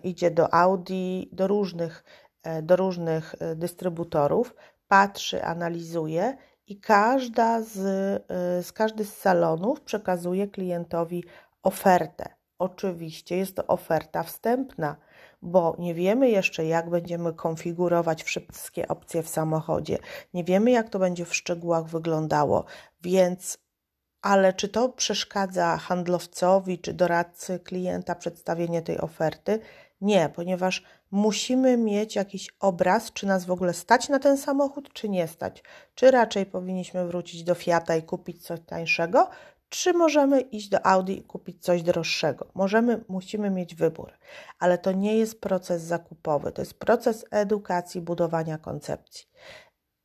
idzie 0.03 0.31
do 0.31 0.53
Audi, 0.53 1.29
do 1.31 1.47
różnych 1.47 2.03
E, 2.45 2.61
do 2.61 2.75
różnych 2.75 3.35
e, 3.39 3.55
dystrybutorów, 3.55 4.55
patrzy, 4.87 5.43
analizuje 5.43 6.37
i 6.67 6.79
każda 6.79 7.61
z, 7.61 7.77
e, 7.77 8.63
z 8.63 8.71
każdy 8.71 9.05
z 9.05 9.17
salonów 9.17 9.81
przekazuje 9.81 10.47
klientowi 10.47 11.23
ofertę. 11.63 12.29
Oczywiście 12.59 13.37
jest 13.37 13.55
to 13.55 13.67
oferta 13.67 14.23
wstępna, 14.23 14.95
bo 15.41 15.75
nie 15.79 15.93
wiemy 15.93 16.29
jeszcze, 16.29 16.65
jak 16.65 16.89
będziemy 16.89 17.33
konfigurować 17.33 18.23
wszystkie 18.23 18.87
opcje 18.87 19.23
w 19.23 19.29
samochodzie, 19.29 19.97
nie 20.33 20.43
wiemy, 20.43 20.71
jak 20.71 20.89
to 20.89 20.99
będzie 20.99 21.25
w 21.25 21.35
szczegółach 21.35 21.85
wyglądało, 21.85 22.65
więc 23.01 23.57
ale 24.25 24.53
czy 24.53 24.69
to 24.69 24.89
przeszkadza 24.89 25.77
handlowcowi 25.77 26.79
czy 26.79 26.93
doradcy 26.93 27.59
klienta 27.59 28.15
przedstawienie 28.15 28.81
tej 28.81 28.97
oferty? 28.97 29.59
Nie, 30.01 30.29
ponieważ 30.35 30.83
musimy 31.11 31.77
mieć 31.77 32.15
jakiś 32.15 32.49
obraz, 32.59 33.13
czy 33.13 33.27
nas 33.27 33.45
w 33.45 33.51
ogóle 33.51 33.73
stać 33.73 34.09
na 34.09 34.19
ten 34.19 34.37
samochód, 34.37 34.93
czy 34.93 35.09
nie 35.09 35.27
stać. 35.27 35.63
Czy 35.95 36.11
raczej 36.11 36.45
powinniśmy 36.45 37.07
wrócić 37.07 37.43
do 37.43 37.55
Fiata 37.55 37.95
i 37.95 38.03
kupić 38.03 38.43
coś 38.43 38.59
tańszego, 38.65 39.29
czy 39.69 39.93
możemy 39.93 40.41
iść 40.41 40.69
do 40.69 40.85
Audi 40.85 41.13
i 41.17 41.23
kupić 41.23 41.63
coś 41.63 41.83
droższego. 41.83 42.47
Możemy, 42.53 43.03
musimy 43.07 43.49
mieć 43.49 43.75
wybór, 43.75 44.13
ale 44.59 44.77
to 44.77 44.91
nie 44.91 45.17
jest 45.17 45.41
proces 45.41 45.81
zakupowy, 45.81 46.51
to 46.51 46.61
jest 46.61 46.79
proces 46.79 47.25
edukacji, 47.31 48.01
budowania 48.01 48.57
koncepcji. 48.57 49.25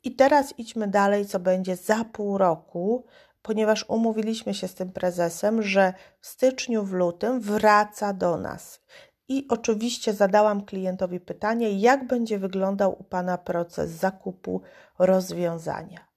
I 0.05 0.17
teraz 0.17 0.55
idźmy 0.59 0.89
dalej, 0.89 1.27
co 1.27 1.39
będzie 1.39 1.77
za 1.77 2.05
pół 2.05 2.39
roku, 2.39 3.05
ponieważ 3.43 3.85
umówiliśmy 3.89 4.55
się 4.55 4.69
z 4.69 4.75
tym 4.75 4.93
prezesem, 4.93 5.63
że 5.63 5.93
w 6.21 6.27
styczniu, 6.27 6.85
w 6.85 6.93
lutym 6.93 7.41
wraca 7.41 8.13
do 8.13 8.37
nas. 8.37 8.81
I 9.29 9.47
oczywiście 9.49 10.13
zadałam 10.13 10.65
klientowi 10.65 11.21
pytanie, 11.21 11.73
jak 11.73 12.07
będzie 12.07 12.39
wyglądał 12.39 13.01
u 13.01 13.05
Pana 13.05 13.39
proces 13.39 13.91
zakupu 13.91 14.63
rozwiązania. 14.99 16.09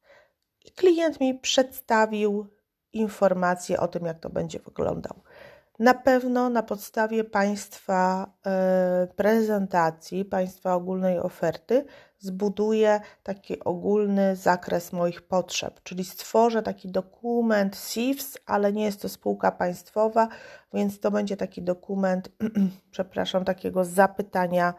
I 0.65 0.71
klient 0.71 1.19
mi 1.19 1.39
przedstawił 1.39 2.47
informacje 2.93 3.79
o 3.79 3.87
tym, 3.87 4.05
jak 4.05 4.19
to 4.19 4.29
będzie 4.29 4.59
wyglądał. 4.59 5.21
Na 5.79 5.93
pewno 5.93 6.49
na 6.49 6.63
podstawie 6.63 7.23
Państwa 7.23 8.33
e, 8.45 9.07
prezentacji, 9.15 10.25
Państwa 10.25 10.75
ogólnej 10.75 11.19
oferty, 11.19 11.85
zbuduję 12.23 13.01
taki 13.23 13.59
ogólny 13.59 14.35
zakres 14.35 14.93
moich 14.93 15.21
potrzeb, 15.21 15.79
czyli 15.83 16.05
stworzę 16.05 16.63
taki 16.63 16.91
dokument 16.91 17.75
SIFS, 17.75 18.37
ale 18.45 18.73
nie 18.73 18.85
jest 18.85 19.01
to 19.01 19.09
spółka 19.09 19.51
państwowa, 19.51 20.27
więc 20.73 20.99
to 20.99 21.11
będzie 21.11 21.37
taki 21.37 21.61
dokument, 21.61 22.29
przepraszam, 22.91 23.45
takiego 23.45 23.85
zapytania, 23.85 24.73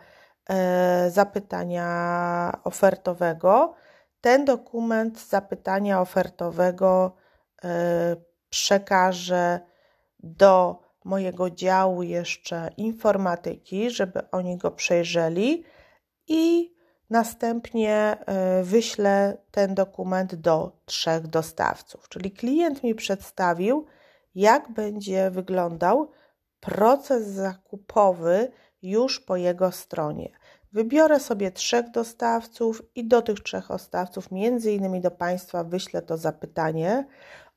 e, 0.50 1.10
zapytania 1.10 2.60
ofertowego. 2.64 3.74
Ten 4.20 4.44
dokument 4.44 5.20
zapytania 5.28 6.00
ofertowego 6.00 7.16
e, 7.64 8.16
przekażę 8.48 9.60
do 10.18 10.82
mojego 11.04 11.50
działu 11.50 12.02
jeszcze 12.02 12.70
informatyki, 12.76 13.90
żeby 13.90 14.30
oni 14.30 14.56
go 14.56 14.70
przejrzeli 14.70 15.64
i 16.28 16.73
następnie 17.11 18.16
e, 18.26 18.62
wyślę 18.62 19.37
ten 19.50 19.75
dokument 19.75 20.34
do 20.34 20.73
trzech 20.84 21.26
dostawców. 21.26 22.08
Czyli 22.08 22.30
klient 22.30 22.82
mi 22.82 22.94
przedstawił, 22.94 23.87
jak 24.34 24.73
będzie 24.73 25.30
wyglądał 25.30 26.11
proces 26.61 27.26
zakupowy 27.26 28.52
już 28.82 29.20
po 29.20 29.37
jego 29.37 29.73
stronie. 29.73 30.30
Wybiorę 30.73 31.20
sobie 31.20 31.50
trzech 31.50 31.90
dostawców 31.90 32.82
i 32.94 33.08
do 33.08 33.23
tych 33.23 33.40
trzech 33.40 33.68
dostawców, 33.68 34.30
między 34.30 34.73
innymi 34.73 35.00
do 35.00 35.11
Państwa, 35.11 35.64
wyślę 35.64 36.02
to 36.02 36.16
zapytanie. 36.16 37.06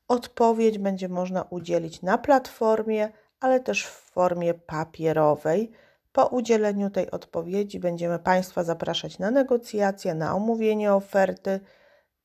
Odpowiedź 0.08 0.78
będzie 0.78 1.08
można 1.08 1.42
udzielić 1.42 2.02
na 2.02 2.18
platformie, 2.18 3.08
ale 3.40 3.60
też 3.60 3.86
w 3.86 4.10
formie 4.10 4.54
papierowej. 4.54 5.72
Po 6.18 6.26
udzieleniu 6.26 6.90
tej 6.90 7.10
odpowiedzi 7.10 7.80
będziemy 7.80 8.18
Państwa 8.18 8.64
zapraszać 8.64 9.18
na 9.18 9.30
negocjacje, 9.30 10.14
na 10.14 10.36
omówienie 10.36 10.94
oferty 10.94 11.60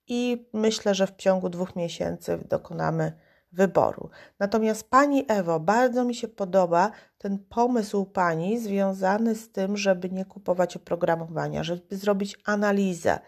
i 0.08 0.50
myślę, 0.54 0.96
że 0.96 1.08
w 1.08 1.16
ciągu 1.16 1.50
dwóch 1.50 1.76
miesięcy 1.76 2.40
dokonamy 2.50 3.14
wyboru. 3.52 4.10
Natomiast 4.40 4.90
Pani 4.90 5.26
Ewo, 5.28 5.60
bardzo 5.60 6.06
mi 6.06 6.16
się 6.16 6.28
podoba 6.28 6.92
ten 7.18 7.40
pomysł 7.40 8.06
Pani 8.06 8.60
związany 8.60 9.36
z 9.36 9.52
tym, 9.52 9.78
żeby 9.78 10.10
nie 10.10 10.26
kupować 10.26 10.76
oprogramowania, 10.76 11.64
żeby 11.64 11.98
zrobić 11.98 12.40
analizę 12.46 13.20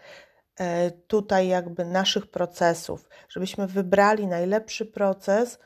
e, 0.56 0.90
tutaj 0.90 1.48
jakby 1.48 1.84
naszych 1.84 2.26
procesów, 2.26 3.08
żebyśmy 3.28 3.66
wybrali 3.66 4.26
najlepszy 4.26 4.86
proces 4.86 5.58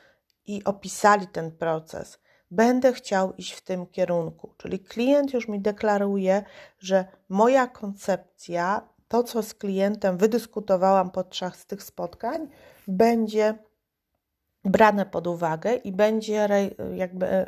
i 0.45 0.63
opisali 0.63 1.27
ten 1.27 1.51
proces. 1.51 2.19
Będę 2.51 2.93
chciał 2.93 3.33
iść 3.33 3.53
w 3.53 3.61
tym 3.61 3.85
kierunku, 3.85 4.53
czyli 4.57 4.79
klient 4.79 5.33
już 5.33 5.47
mi 5.47 5.59
deklaruje, 5.59 6.43
że 6.79 7.05
moja 7.29 7.67
koncepcja, 7.67 8.81
to 9.07 9.23
co 9.23 9.43
z 9.43 9.53
klientem 9.53 10.17
wydyskutowałam 10.17 11.11
podczas 11.11 11.65
tych 11.65 11.83
spotkań, 11.83 12.47
będzie 12.87 13.55
brane 14.65 15.05
pod 15.05 15.27
uwagę 15.27 15.75
i 15.75 15.91
będzie 15.91 16.47
jakby 16.95 17.25
e, 17.27 17.45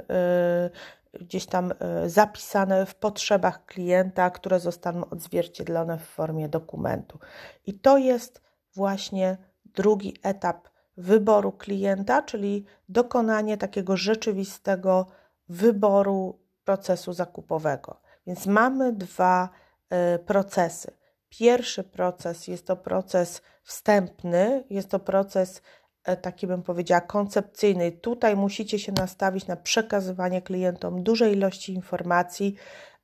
gdzieś 1.13 1.45
tam 1.45 1.71
e, 1.79 2.09
zapisane 2.09 2.85
w 2.85 2.95
potrzebach 2.95 3.65
klienta, 3.65 4.29
które 4.29 4.59
zostaną 4.59 5.09
odzwierciedlone 5.09 5.97
w 5.97 6.03
formie 6.03 6.49
dokumentu. 6.49 7.19
I 7.65 7.73
to 7.79 7.97
jest 7.97 8.41
właśnie 8.75 9.37
drugi 9.65 10.17
etap 10.23 10.72
wyboru 10.97 11.51
klienta, 11.51 12.21
czyli 12.21 12.65
dokonanie 12.89 13.58
takiego 13.58 13.97
rzeczywistego 13.97 15.08
wyboru 15.49 16.39
procesu 16.63 17.13
zakupowego. 17.13 18.01
Więc 18.27 18.45
mamy 18.45 18.93
dwa 18.93 19.49
procesy. 20.25 20.91
Pierwszy 21.29 21.84
proces 21.84 22.47
jest 22.47 22.67
to 22.67 22.75
proces 22.75 23.41
wstępny, 23.63 24.63
jest 24.69 24.89
to 24.89 24.99
proces 24.99 25.62
E, 26.03 26.17
taki 26.17 26.47
bym 26.47 26.63
powiedziała, 26.63 27.01
koncepcyjny. 27.01 27.91
Tutaj 27.91 28.36
musicie 28.36 28.79
się 28.79 28.91
nastawić 28.91 29.47
na 29.47 29.56
przekazywanie 29.56 30.41
klientom 30.41 31.03
dużej 31.03 31.34
ilości 31.34 31.73
informacji, 31.73 32.56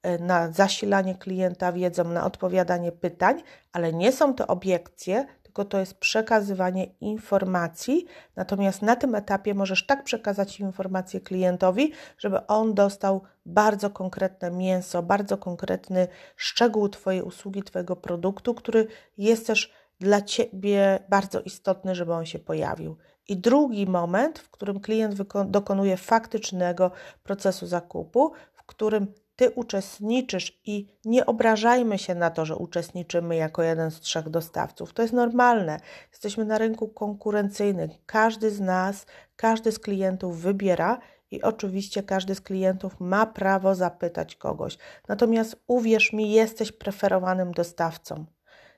e, 0.04 0.20
na 0.20 0.52
zasilanie 0.52 1.16
klienta 1.16 1.72
wiedzą, 1.72 2.04
na 2.04 2.26
odpowiadanie 2.26 2.92
pytań, 2.92 3.44
ale 3.72 3.94
nie 3.94 4.12
są 4.12 4.34
to 4.34 4.48
obiekcje, 4.48 5.26
tylko 5.50 5.66
to 5.66 5.80
jest 5.80 5.94
przekazywanie 5.94 6.86
informacji. 7.02 8.06
Natomiast 8.36 8.82
na 8.82 8.96
tym 8.96 9.16
etapie 9.16 9.54
możesz 9.54 9.86
tak 9.86 10.04
przekazać 10.04 10.60
informację 10.60 11.22
klientowi, 11.22 11.92
żeby 12.18 12.48
on 12.48 12.74
dostał 12.74 13.22
bardzo 13.46 13.90
konkretne 13.90 14.52
mięso, 14.52 15.04
bardzo 15.04 15.38
konkretny 15.38 16.08
szczegół 16.36 16.90
Twojej 16.90 17.22
usługi, 17.22 17.64
Twojego 17.64 17.96
produktu, 17.96 18.54
który 18.54 18.88
jest 19.18 19.48
też 19.48 19.74
dla 20.00 20.22
Ciebie 20.22 21.00
bardzo 21.10 21.42
istotny, 21.42 21.96
żeby 21.96 22.14
on 22.14 22.26
się 22.26 22.40
pojawił. 22.40 22.98
I 23.28 23.38
drugi 23.38 23.88
moment, 23.88 24.40
w 24.40 24.50
którym 24.50 24.80
klient 24.80 25.16
dokonuje 25.46 25.98
faktycznego 25.98 26.92
procesu 27.24 27.68
zakupu, 27.68 28.32
w 28.54 28.64
którym 28.64 29.14
Ty 29.40 29.52
uczestniczysz 29.52 30.62
i 30.66 30.88
nie 31.06 31.26
obrażajmy 31.26 31.98
się 31.98 32.16
na 32.16 32.30
to, 32.30 32.46
że 32.46 32.56
uczestniczymy 32.56 33.36
jako 33.36 33.64
jeden 33.64 33.92
z 33.92 34.00
trzech 34.00 34.30
dostawców. 34.30 34.94
To 34.94 35.02
jest 35.02 35.14
normalne. 35.14 35.80
Jesteśmy 36.12 36.46
na 36.46 36.58
rynku 36.58 36.88
konkurencyjnym. 36.88 37.90
Każdy 38.06 38.52
z 38.52 38.60
nas, 38.60 39.06
każdy 39.36 39.72
z 39.72 39.80
klientów 39.80 40.42
wybiera 40.42 41.00
i 41.32 41.42
oczywiście 41.42 42.04
każdy 42.04 42.36
z 42.36 42.42
klientów 42.42 43.00
ma 43.00 43.26
prawo 43.26 43.76
zapytać 43.76 44.36
kogoś. 44.36 44.78
Natomiast 45.08 45.56
uwierz 45.68 46.14
mi, 46.14 46.32
jesteś 46.32 46.72
preferowanym 46.72 47.52
dostawcą 47.52 48.26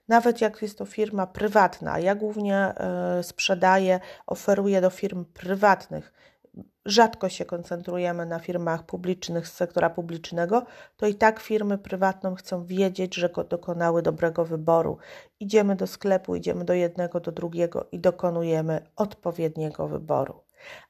nawet 0.08 0.42
jak 0.42 0.62
jest 0.62 0.78
to 0.78 0.86
firma 0.86 1.28
prywatna. 1.28 2.00
Ja 2.00 2.16
głównie 2.16 2.58
e, 2.58 3.24
sprzedaję, 3.24 4.00
oferuję 4.28 4.82
do 4.82 4.90
firm 4.90 5.26
prywatnych. 5.26 6.14
Rzadko 6.86 7.30
się 7.30 7.46
koncentrujemy 7.46 8.26
na 8.26 8.40
firmach 8.40 8.86
publicznych 8.86 9.48
z 9.48 9.54
sektora 9.54 9.90
publicznego, 9.90 10.66
to 10.98 11.08
i 11.08 11.16
tak 11.16 11.40
firmy 11.40 11.78
prywatne 11.78 12.36
chcą 12.36 12.66
wiedzieć, 12.66 13.16
że 13.16 13.30
dokonały 13.50 14.02
dobrego 14.02 14.46
wyboru. 14.46 14.98
Idziemy 15.40 15.76
do 15.76 15.88
sklepu, 15.88 16.36
idziemy 16.36 16.66
do 16.66 16.74
jednego, 16.74 17.20
do 17.20 17.32
drugiego 17.32 17.88
i 17.92 18.00
dokonujemy 18.00 18.88
odpowiedniego 18.96 19.88
wyboru. 19.88 20.44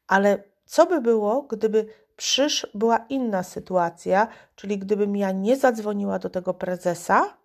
Ale 0.08 0.44
co 0.66 0.86
by 0.86 1.02
było, 1.02 1.42
gdyby 1.42 1.86
przysz 2.16 2.68
była 2.74 3.06
inna 3.10 3.44
sytuacja, 3.44 4.28
czyli 4.56 4.78
gdybym 4.78 5.16
ja 5.16 5.32
nie 5.32 5.58
zadzwoniła 5.58 6.20
do 6.20 6.30
tego 6.30 6.54
prezesa, 6.54 7.38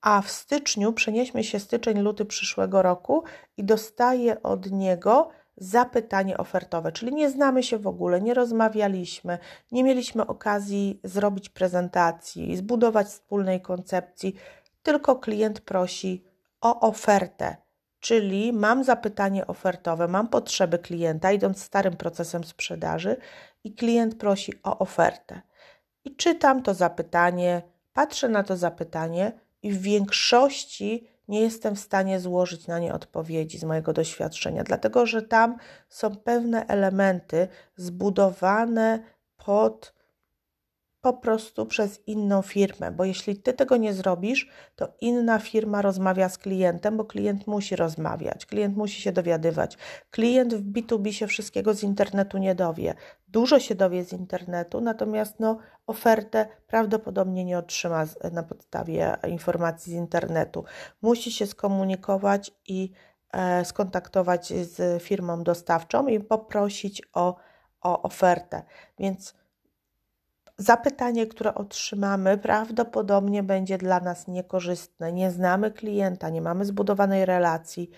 a 0.00 0.22
w 0.22 0.30
styczniu, 0.30 0.92
przenieśmy 0.92 1.44
się 1.44 1.60
styczeń, 1.60 2.00
luty 2.00 2.24
przyszłego 2.24 2.82
roku 2.82 3.24
i 3.56 3.64
dostaję 3.64 4.42
od 4.42 4.70
niego 4.70 5.30
zapytanie 5.56 6.36
ofertowe, 6.38 6.92
czyli 6.92 7.14
nie 7.14 7.30
znamy 7.30 7.62
się 7.62 7.78
w 7.78 7.86
ogóle, 7.86 8.20
nie 8.20 8.34
rozmawialiśmy, 8.34 9.38
nie 9.72 9.84
mieliśmy 9.84 10.26
okazji 10.26 11.00
zrobić 11.04 11.48
prezentacji, 11.48 12.56
zbudować 12.56 13.06
wspólnej 13.06 13.60
koncepcji, 13.60 14.34
tylko 14.82 15.16
klient 15.16 15.60
prosi 15.60 16.24
o 16.60 16.80
ofertę. 16.80 17.56
Czyli 18.00 18.52
mam 18.52 18.84
zapytanie 18.84 19.46
ofertowe, 19.46 20.08
mam 20.08 20.28
potrzeby 20.28 20.78
klienta, 20.78 21.32
idąc 21.32 21.62
starym 21.62 21.96
procesem 21.96 22.44
sprzedaży, 22.44 23.16
i 23.64 23.74
klient 23.74 24.18
prosi 24.18 24.52
o 24.62 24.78
ofertę. 24.78 25.40
I 26.04 26.16
czytam 26.16 26.62
to 26.62 26.74
zapytanie, 26.74 27.62
patrzę 27.92 28.28
na 28.28 28.42
to 28.42 28.56
zapytanie, 28.56 29.32
i 29.62 29.72
w 29.72 29.82
większości 29.82 31.08
nie 31.28 31.40
jestem 31.40 31.74
w 31.74 31.80
stanie 31.80 32.20
złożyć 32.20 32.66
na 32.66 32.78
nie 32.78 32.94
odpowiedzi 32.94 33.58
z 33.58 33.64
mojego 33.64 33.92
doświadczenia, 33.92 34.64
dlatego 34.64 35.06
że 35.06 35.22
tam 35.22 35.56
są 35.88 36.16
pewne 36.16 36.66
elementy 36.66 37.48
zbudowane 37.76 39.02
pod 39.36 39.94
po 41.04 41.12
prostu 41.12 41.66
przez 41.66 42.00
inną 42.06 42.42
firmę, 42.42 42.90
bo 42.90 43.04
jeśli 43.04 43.36
ty 43.36 43.52
tego 43.52 43.76
nie 43.76 43.94
zrobisz, 43.94 44.48
to 44.76 44.88
inna 45.00 45.38
firma 45.38 45.82
rozmawia 45.82 46.28
z 46.28 46.38
klientem, 46.38 46.96
bo 46.96 47.04
klient 47.04 47.46
musi 47.46 47.76
rozmawiać, 47.76 48.46
klient 48.46 48.76
musi 48.76 49.02
się 49.02 49.12
dowiadywać. 49.12 49.78
Klient 50.10 50.54
w 50.54 50.72
B2B 50.72 51.12
się 51.12 51.26
wszystkiego 51.26 51.74
z 51.74 51.82
internetu 51.82 52.38
nie 52.38 52.54
dowie. 52.54 52.94
Dużo 53.34 53.60
się 53.60 53.74
dowie 53.74 54.04
z 54.04 54.12
internetu, 54.12 54.80
natomiast 54.80 55.40
no, 55.40 55.58
ofertę 55.86 56.46
prawdopodobnie 56.66 57.44
nie 57.44 57.58
otrzyma 57.58 58.04
na 58.32 58.42
podstawie 58.42 59.16
informacji 59.28 59.92
z 59.92 59.96
internetu. 59.96 60.64
Musi 61.02 61.32
się 61.32 61.46
skomunikować 61.46 62.50
i 62.68 62.92
e, 63.32 63.64
skontaktować 63.64 64.48
z 64.48 65.02
firmą 65.02 65.42
dostawczą 65.42 66.06
i 66.06 66.20
poprosić 66.20 67.02
o, 67.12 67.36
o 67.80 68.02
ofertę. 68.02 68.62
Więc 68.98 69.34
zapytanie, 70.56 71.26
które 71.26 71.54
otrzymamy, 71.54 72.38
prawdopodobnie 72.38 73.42
będzie 73.42 73.78
dla 73.78 74.00
nas 74.00 74.28
niekorzystne. 74.28 75.12
Nie 75.12 75.30
znamy 75.30 75.70
klienta, 75.70 76.30
nie 76.30 76.42
mamy 76.42 76.64
zbudowanej 76.64 77.26
relacji. 77.26 77.90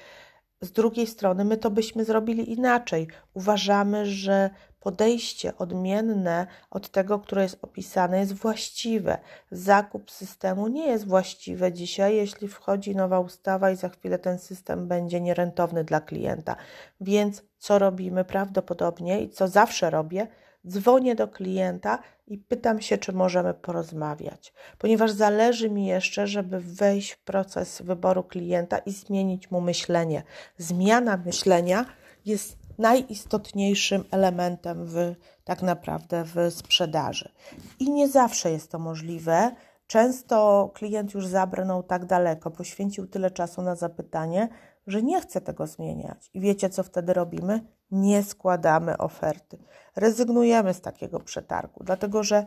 Z 0.61 0.73
drugiej 0.73 1.07
strony, 1.07 1.45
my 1.45 1.57
to 1.57 1.71
byśmy 1.71 2.05
zrobili 2.05 2.53
inaczej. 2.53 3.09
Uważamy, 3.35 4.07
że 4.07 4.51
podejście 4.81 5.57
odmienne 5.59 6.47
od 6.71 6.89
tego, 6.89 7.19
które 7.19 7.43
jest 7.43 7.59
opisane, 7.63 8.19
jest 8.19 8.33
właściwe. 8.33 9.19
Zakup 9.51 10.11
systemu 10.11 10.69
nie 10.69 10.87
jest 10.87 11.07
właściwy 11.07 11.73
dzisiaj, 11.73 12.17
jeśli 12.17 12.49
wchodzi 12.49 12.97
nowa 12.97 13.21
ustawa 13.21 13.71
i 13.71 13.77
za 13.77 13.89
chwilę 13.89 14.19
ten 14.19 14.39
system 14.39 14.89
będzie 14.89 15.21
nierentowny 15.21 15.85
dla 15.85 16.01
klienta. 16.01 16.57
Więc 17.01 17.43
co 17.59 17.79
robimy 17.79 18.25
prawdopodobnie 18.25 19.21
i 19.23 19.31
co 19.31 19.49
zawsze 19.49 19.91
robię, 19.91 20.27
dzwonię 20.69 21.15
do 21.15 21.29
klienta 21.29 21.99
i 22.27 22.39
pytam 22.39 22.81
się, 22.81 22.99
czy 22.99 23.13
możemy 23.13 23.55
porozmawiać, 23.55 24.53
ponieważ 24.79 25.11
zależy 25.11 25.71
mi 25.71 25.87
jeszcze, 25.87 26.27
żeby 26.27 26.61
wejść 26.61 27.11
w 27.11 27.19
proces 27.19 27.83
wyboru 27.83 28.25
klienta 28.25 28.79
i 28.79 28.93
zmienić 28.93 29.51
mu 29.51 29.61
myślenie. 29.61 30.23
Zmiana 30.59 31.17
myślenia 31.17 31.85
jest 32.25 32.59
najistotniejszym 32.79 34.05
elementem 34.11 34.87
w, 34.87 35.15
tak 35.45 35.63
naprawdę 35.63 36.25
w 36.25 36.55
sprzedaży. 36.55 37.33
I 37.79 37.91
nie 37.91 38.09
zawsze 38.09 38.51
jest 38.51 38.71
to 38.71 38.79
możliwe. 38.79 39.51
Często 39.87 40.71
klient 40.75 41.15
już 41.15 41.27
zabrnął 41.27 41.83
tak 41.83 42.05
daleko, 42.05 42.51
poświęcił 42.51 43.07
tyle 43.07 43.31
czasu 43.31 43.63
na 43.63 43.75
zapytanie, 43.75 44.49
że 44.87 45.03
nie 45.03 45.21
chce 45.21 45.41
tego 45.41 45.67
zmieniać. 45.67 46.31
I 46.35 46.41
wiecie, 46.41 46.71
co 46.71 46.83
wtedy 46.83 47.13
robimy? 47.13 47.61
Nie 47.91 48.23
składamy 48.23 48.99
oferty. 48.99 49.59
Rezygnujemy 49.97 50.75
z 50.75 50.81
takiego 50.81 51.21
przetargu, 51.21 51.85
dlatego 51.85 52.23
że 52.23 52.47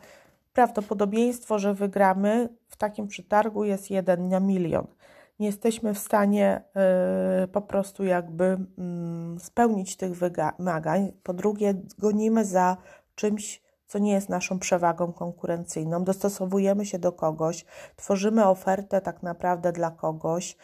prawdopodobieństwo, 0.54 1.60
że 1.60 1.73
wygramy 1.73 2.49
w 2.67 2.78
takim 2.78 3.08
przetargu 3.08 3.63
jest 3.63 3.89
jeden 3.89 4.30
na 4.30 4.39
milion. 4.39 4.88
Nie 5.39 5.47
jesteśmy 5.47 5.93
w 5.93 5.99
stanie 5.99 6.62
y, 7.43 7.47
po 7.47 7.62
prostu 7.62 8.04
jakby 8.04 8.58
y, 9.38 9.39
spełnić 9.39 9.97
tych 9.97 10.12
wymagań. 10.15 11.12
Po 11.23 11.34
drugie, 11.34 11.73
gonimy 11.99 12.45
za 12.45 12.78
czymś, 13.15 13.62
co 13.88 13.99
nie 13.99 14.12
jest 14.12 14.30
naszą 14.30 14.60
przewagą 14.60 15.13
konkurencyjną. 15.13 16.04
Dostosowujemy 16.04 16.86
się 16.86 16.99
do 16.99 17.12
kogoś, 17.12 17.65
tworzymy 17.95 18.45
ofertę 18.47 19.02
tak 19.02 19.23
naprawdę 19.23 19.71
dla 19.71 19.91
kogoś, 19.91 20.58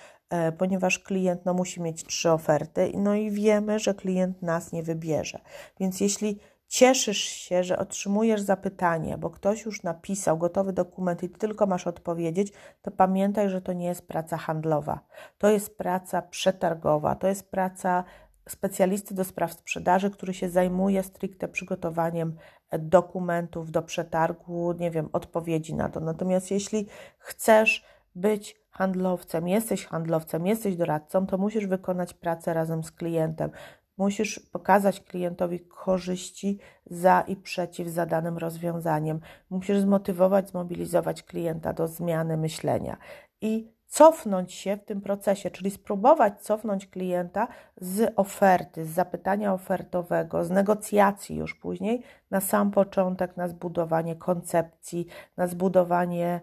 ponieważ 0.58 1.00
klient 1.00 1.46
no, 1.46 1.54
musi 1.54 1.82
mieć 1.82 2.04
trzy 2.04 2.32
oferty, 2.32 2.92
no 2.96 3.16
i 3.16 3.32
wiemy, 3.32 3.80
że 3.80 3.94
klient 3.94 4.42
nas 4.42 4.72
nie 4.72 4.84
wybierze. 4.84 5.40
Więc 5.80 6.02
jeśli 6.02 6.40
cieszysz 6.68 7.18
się, 7.18 7.64
że 7.64 7.78
otrzymujesz 7.78 8.42
zapytanie, 8.42 9.18
bo 9.18 9.30
ktoś 9.30 9.66
już 9.66 9.84
napisał 9.84 10.38
gotowy 10.38 10.74
dokument 10.74 11.24
i 11.24 11.30
ty 11.30 11.40
tylko 11.40 11.68
masz 11.68 11.88
odpowiedzieć, 11.88 12.54
to 12.82 12.92
pamiętaj, 12.92 13.50
że 13.50 13.62
to 13.62 13.74
nie 13.74 13.86
jest 13.86 14.08
praca 14.08 14.38
handlowa. 14.38 15.00
To 15.38 15.50
jest 15.50 15.78
praca 15.78 16.22
przetargowa, 16.22 17.16
to 17.16 17.28
jest 17.28 17.52
praca 17.52 18.04
specjalisty 18.50 19.16
do 19.16 19.24
spraw 19.24 19.54
sprzedaży, 19.54 20.10
który 20.10 20.34
się 20.34 20.50
zajmuje 20.50 21.04
stricte 21.04 21.48
przygotowaniem 21.48 22.36
dokumentów 22.80 23.72
do 23.72 23.82
przetargu, 23.82 24.74
nie 24.80 24.92
wiem, 24.92 25.10
odpowiedzi 25.14 25.76
na 25.76 25.90
to. 25.90 26.00
Natomiast 26.00 26.52
jeśli 26.52 26.88
chcesz 27.18 27.86
być 28.16 28.56
handlowcem, 28.70 29.48
jesteś 29.48 29.86
handlowcem, 29.86 30.48
jesteś 30.48 30.76
doradcą, 30.76 31.28
to 31.28 31.38
musisz 31.38 31.68
wykonać 31.68 32.14
pracę 32.14 32.54
razem 32.54 32.84
z 32.84 32.92
klientem. 32.92 33.52
Musisz 33.98 34.40
pokazać 34.40 35.00
klientowi 35.00 35.60
korzyści 35.60 36.60
za 36.86 37.22
i 37.28 37.36
przeciw 37.36 37.88
za 37.88 38.06
danym 38.06 38.38
rozwiązaniem. 38.38 39.20
Musisz 39.50 39.80
zmotywować, 39.80 40.50
zmobilizować 40.50 41.24
klienta 41.24 41.74
do 41.74 41.88
zmiany 41.88 42.38
myślenia 42.38 42.98
i 43.42 43.76
cofnąć 43.88 44.54
się 44.54 44.78
w 44.78 44.86
tym 44.86 45.02
procesie, 45.02 45.52
czyli 45.52 45.72
spróbować 45.72 46.42
cofnąć 46.42 46.88
klienta 46.88 47.48
z 47.78 48.14
oferty, 48.16 48.86
z 48.86 48.90
zapytania 48.90 49.54
ofertowego, 49.54 50.44
z 50.44 50.50
negocjacji 50.50 51.36
już 51.36 51.56
później 51.56 52.04
na 52.32 52.42
sam 52.42 52.72
początek, 52.72 53.38
na 53.38 53.48
zbudowanie 53.48 54.16
koncepcji, 54.16 55.08
na 55.38 55.48
zbudowanie 55.48 56.42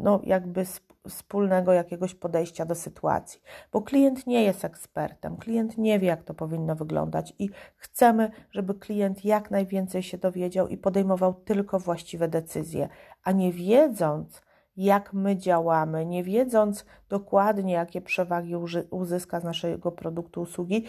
no, 0.00 0.20
jakby 0.24 0.64
wspólnego 1.08 1.72
jakiegoś 1.72 2.14
podejścia 2.14 2.66
do 2.66 2.74
sytuacji, 2.74 3.40
bo 3.72 3.82
klient 3.82 4.26
nie 4.26 4.44
jest 4.44 4.64
ekspertem, 4.64 5.36
klient 5.36 5.78
nie 5.78 5.98
wie, 5.98 6.08
jak 6.08 6.22
to 6.22 6.34
powinno 6.34 6.76
wyglądać 6.76 7.34
i 7.38 7.50
chcemy, 7.76 8.30
żeby 8.50 8.74
klient 8.74 9.24
jak 9.24 9.50
najwięcej 9.50 10.02
się 10.02 10.18
dowiedział 10.18 10.68
i 10.68 10.76
podejmował 10.76 11.34
tylko 11.34 11.78
właściwe 11.78 12.28
decyzje, 12.28 12.88
a 13.24 13.32
nie 13.32 13.52
wiedząc, 13.52 14.42
jak 14.76 15.12
my 15.12 15.36
działamy, 15.36 16.06
nie 16.06 16.24
wiedząc 16.24 16.84
dokładnie, 17.08 17.74
jakie 17.74 18.00
przewagi 18.00 18.54
uzyska 18.90 19.40
z 19.40 19.44
naszego 19.44 19.92
produktu, 19.92 20.40
usługi, 20.40 20.84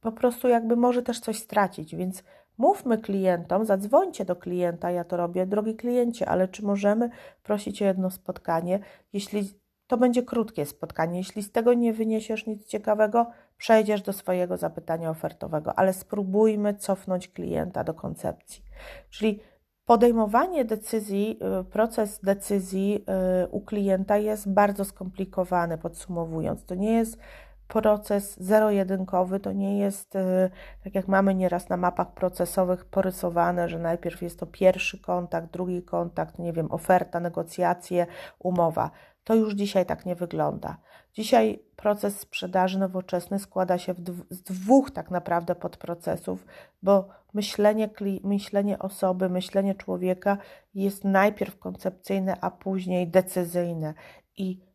po 0.00 0.12
prostu 0.12 0.48
jakby 0.48 0.76
może 0.76 1.02
też 1.02 1.20
coś 1.20 1.38
stracić, 1.38 1.96
więc 1.96 2.22
Mówmy 2.58 2.98
klientom, 2.98 3.64
zadzwońcie 3.64 4.24
do 4.24 4.36
klienta, 4.36 4.90
ja 4.90 5.04
to 5.04 5.16
robię, 5.16 5.46
drogi 5.46 5.74
kliencie, 5.74 6.28
ale 6.28 6.48
czy 6.48 6.64
możemy 6.64 7.10
prosić 7.42 7.82
o 7.82 7.84
jedno 7.84 8.10
spotkanie? 8.10 8.80
Jeśli 9.12 9.50
to 9.86 9.96
będzie 9.96 10.22
krótkie 10.22 10.66
spotkanie, 10.66 11.18
jeśli 11.18 11.42
z 11.42 11.52
tego 11.52 11.74
nie 11.74 11.92
wyniesiesz 11.92 12.46
nic 12.46 12.66
ciekawego, 12.66 13.26
przejdziesz 13.56 14.02
do 14.02 14.12
swojego 14.12 14.56
zapytania 14.56 15.10
ofertowego, 15.10 15.78
ale 15.78 15.92
spróbujmy 15.92 16.74
cofnąć 16.74 17.28
klienta 17.28 17.84
do 17.84 17.94
koncepcji. 17.94 18.62
Czyli 19.10 19.40
podejmowanie 19.84 20.64
decyzji, 20.64 21.38
y, 21.60 21.64
proces 21.64 22.20
decyzji 22.20 23.04
y, 23.44 23.48
u 23.48 23.60
klienta 23.60 24.16
jest 24.16 24.52
bardzo 24.52 24.84
skomplikowany, 24.84 25.78
podsumowując. 25.78 26.64
To 26.64 26.74
nie 26.74 26.92
jest 26.92 27.18
proces 27.68 28.36
zero-jedynkowy 28.40 29.40
to 29.40 29.52
nie 29.52 29.78
jest, 29.78 30.16
y, 30.16 30.50
tak 30.84 30.94
jak 30.94 31.08
mamy 31.08 31.34
nieraz 31.34 31.68
na 31.68 31.76
mapach 31.76 32.14
procesowych 32.14 32.84
porysowane, 32.84 33.68
że 33.68 33.78
najpierw 33.78 34.22
jest 34.22 34.38
to 34.38 34.46
pierwszy 34.46 34.98
kontakt, 34.98 35.52
drugi 35.52 35.82
kontakt, 35.82 36.38
nie 36.38 36.52
wiem, 36.52 36.72
oferta, 36.72 37.20
negocjacje, 37.20 38.06
umowa. 38.38 38.90
To 39.24 39.34
już 39.34 39.54
dzisiaj 39.54 39.86
tak 39.86 40.06
nie 40.06 40.14
wygląda. 40.14 40.76
Dzisiaj 41.14 41.62
proces 41.76 42.20
sprzedaży 42.20 42.78
nowoczesny 42.78 43.38
składa 43.38 43.78
się 43.78 43.94
z 44.30 44.42
dwóch 44.42 44.90
tak 44.90 45.10
naprawdę 45.10 45.54
podprocesów, 45.54 46.46
bo 46.82 47.08
myślenie, 47.34 47.90
myślenie 48.24 48.78
osoby, 48.78 49.28
myślenie 49.28 49.74
człowieka 49.74 50.38
jest 50.74 51.04
najpierw 51.04 51.58
koncepcyjne, 51.58 52.36
a 52.40 52.50
później 52.50 53.08
decyzyjne. 53.08 53.94
I 54.36 54.65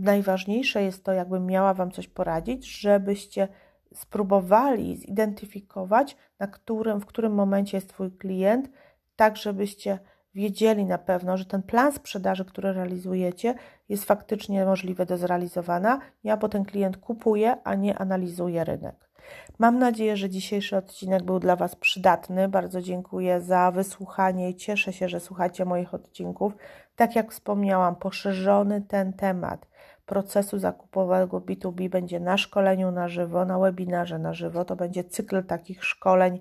najważniejsze 0.00 0.82
jest 0.82 1.04
to, 1.04 1.12
jakbym 1.12 1.46
miała 1.46 1.74
Wam 1.74 1.90
coś 1.90 2.08
poradzić, 2.08 2.80
żebyście 2.80 3.48
spróbowali 3.94 4.96
zidentyfikować, 4.96 6.16
na 6.38 6.46
którym, 6.46 7.00
w 7.00 7.06
którym 7.06 7.34
momencie 7.34 7.76
jest 7.76 7.88
Twój 7.88 8.12
klient, 8.12 8.70
tak 9.16 9.36
żebyście 9.36 9.98
wiedzieli 10.34 10.84
na 10.84 10.98
pewno, 10.98 11.36
że 11.36 11.44
ten 11.44 11.62
plan 11.62 11.92
sprzedaży, 11.92 12.44
który 12.44 12.72
realizujecie, 12.72 13.54
jest 13.88 14.04
faktycznie 14.04 14.64
możliwy 14.64 15.06
do 15.06 15.16
zrealizowania, 15.16 15.98
a 16.30 16.36
potem 16.36 16.64
klient 16.64 16.96
kupuje, 16.96 17.56
a 17.64 17.74
nie 17.74 17.98
analizuje 17.98 18.64
rynek. 18.64 19.13
Mam 19.58 19.78
nadzieję, 19.78 20.16
że 20.16 20.30
dzisiejszy 20.30 20.76
odcinek 20.76 21.22
był 21.22 21.38
dla 21.38 21.56
Was 21.56 21.76
przydatny. 21.76 22.48
Bardzo 22.48 22.82
dziękuję 22.82 23.40
za 23.40 23.70
wysłuchanie 23.70 24.50
i 24.50 24.54
cieszę 24.54 24.92
się, 24.92 25.08
że 25.08 25.20
słuchacie 25.20 25.64
moich 25.64 25.94
odcinków. 25.94 26.52
Tak 26.96 27.16
jak 27.16 27.32
wspomniałam, 27.32 27.96
poszerzony 27.96 28.82
ten 28.82 29.12
temat 29.12 29.66
procesu 30.06 30.58
zakupowego 30.58 31.40
B2B 31.40 31.88
będzie 31.88 32.20
na 32.20 32.38
szkoleniu 32.38 32.90
na 32.90 33.08
żywo, 33.08 33.44
na 33.44 33.58
webinarze 33.58 34.18
na 34.18 34.34
żywo. 34.34 34.64
To 34.64 34.76
będzie 34.76 35.04
cykl 35.04 35.44
takich 35.44 35.84
szkoleń, 35.84 36.40